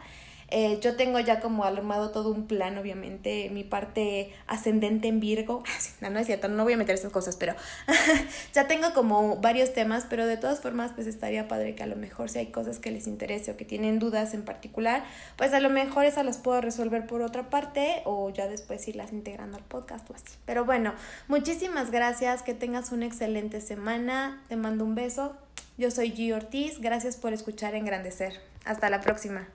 Eh, 0.51 0.79
yo 0.81 0.95
tengo 0.95 1.19
ya 1.19 1.39
como 1.39 1.63
armado 1.63 2.09
todo 2.11 2.31
un 2.31 2.47
plan, 2.47 2.77
obviamente, 2.77 3.49
mi 3.51 3.63
parte 3.63 4.33
ascendente 4.47 5.07
en 5.07 5.19
Virgo. 5.19 5.63
No, 6.01 6.09
no 6.09 6.19
es 6.19 6.27
cierto, 6.27 6.47
no 6.47 6.63
voy 6.63 6.73
a 6.73 6.77
meter 6.77 6.95
esas 6.95 7.11
cosas, 7.11 7.35
pero 7.35 7.55
ya 8.53 8.67
tengo 8.67 8.93
como 8.93 9.37
varios 9.37 9.73
temas, 9.73 10.05
pero 10.09 10.25
de 10.25 10.37
todas 10.37 10.61
formas, 10.61 10.91
pues 10.93 11.07
estaría 11.07 11.47
padre 11.47 11.75
que 11.75 11.83
a 11.83 11.87
lo 11.87 11.97
mejor 11.97 12.29
si 12.29 12.39
hay 12.39 12.47
cosas 12.47 12.79
que 12.79 12.89
les 12.89 13.05
interese 13.05 13.51
o 13.51 13.57
que 13.57 13.65
tienen 13.65 13.99
dudas 13.99 14.33
en 14.33 14.43
particular, 14.43 15.03
pues 15.35 15.53
a 15.53 15.59
lo 15.59 15.69
mejor 15.69 16.05
esas 16.05 16.25
las 16.25 16.37
puedo 16.37 16.61
resolver 16.61 17.05
por 17.05 17.21
otra 17.21 17.49
parte 17.49 18.01
o 18.05 18.29
ya 18.29 18.47
después 18.47 18.87
irlas 18.87 19.11
integrando 19.11 19.57
al 19.57 19.63
podcast 19.63 20.09
o 20.09 20.13
así. 20.13 20.37
Pero 20.45 20.63
bueno, 20.63 20.93
muchísimas 21.27 21.91
gracias, 21.91 22.43
que 22.43 22.53
tengas 22.53 22.91
una 22.91 23.05
excelente 23.05 23.59
semana, 23.59 24.41
te 24.47 24.55
mando 24.55 24.85
un 24.85 24.95
beso. 24.95 25.35
Yo 25.77 25.91
soy 25.91 26.11
G. 26.11 26.33
Ortiz, 26.33 26.79
gracias 26.79 27.17
por 27.17 27.33
escuchar 27.33 27.75
Engrandecer. 27.75 28.33
Hasta 28.65 28.89
la 28.89 29.01
próxima. 29.01 29.47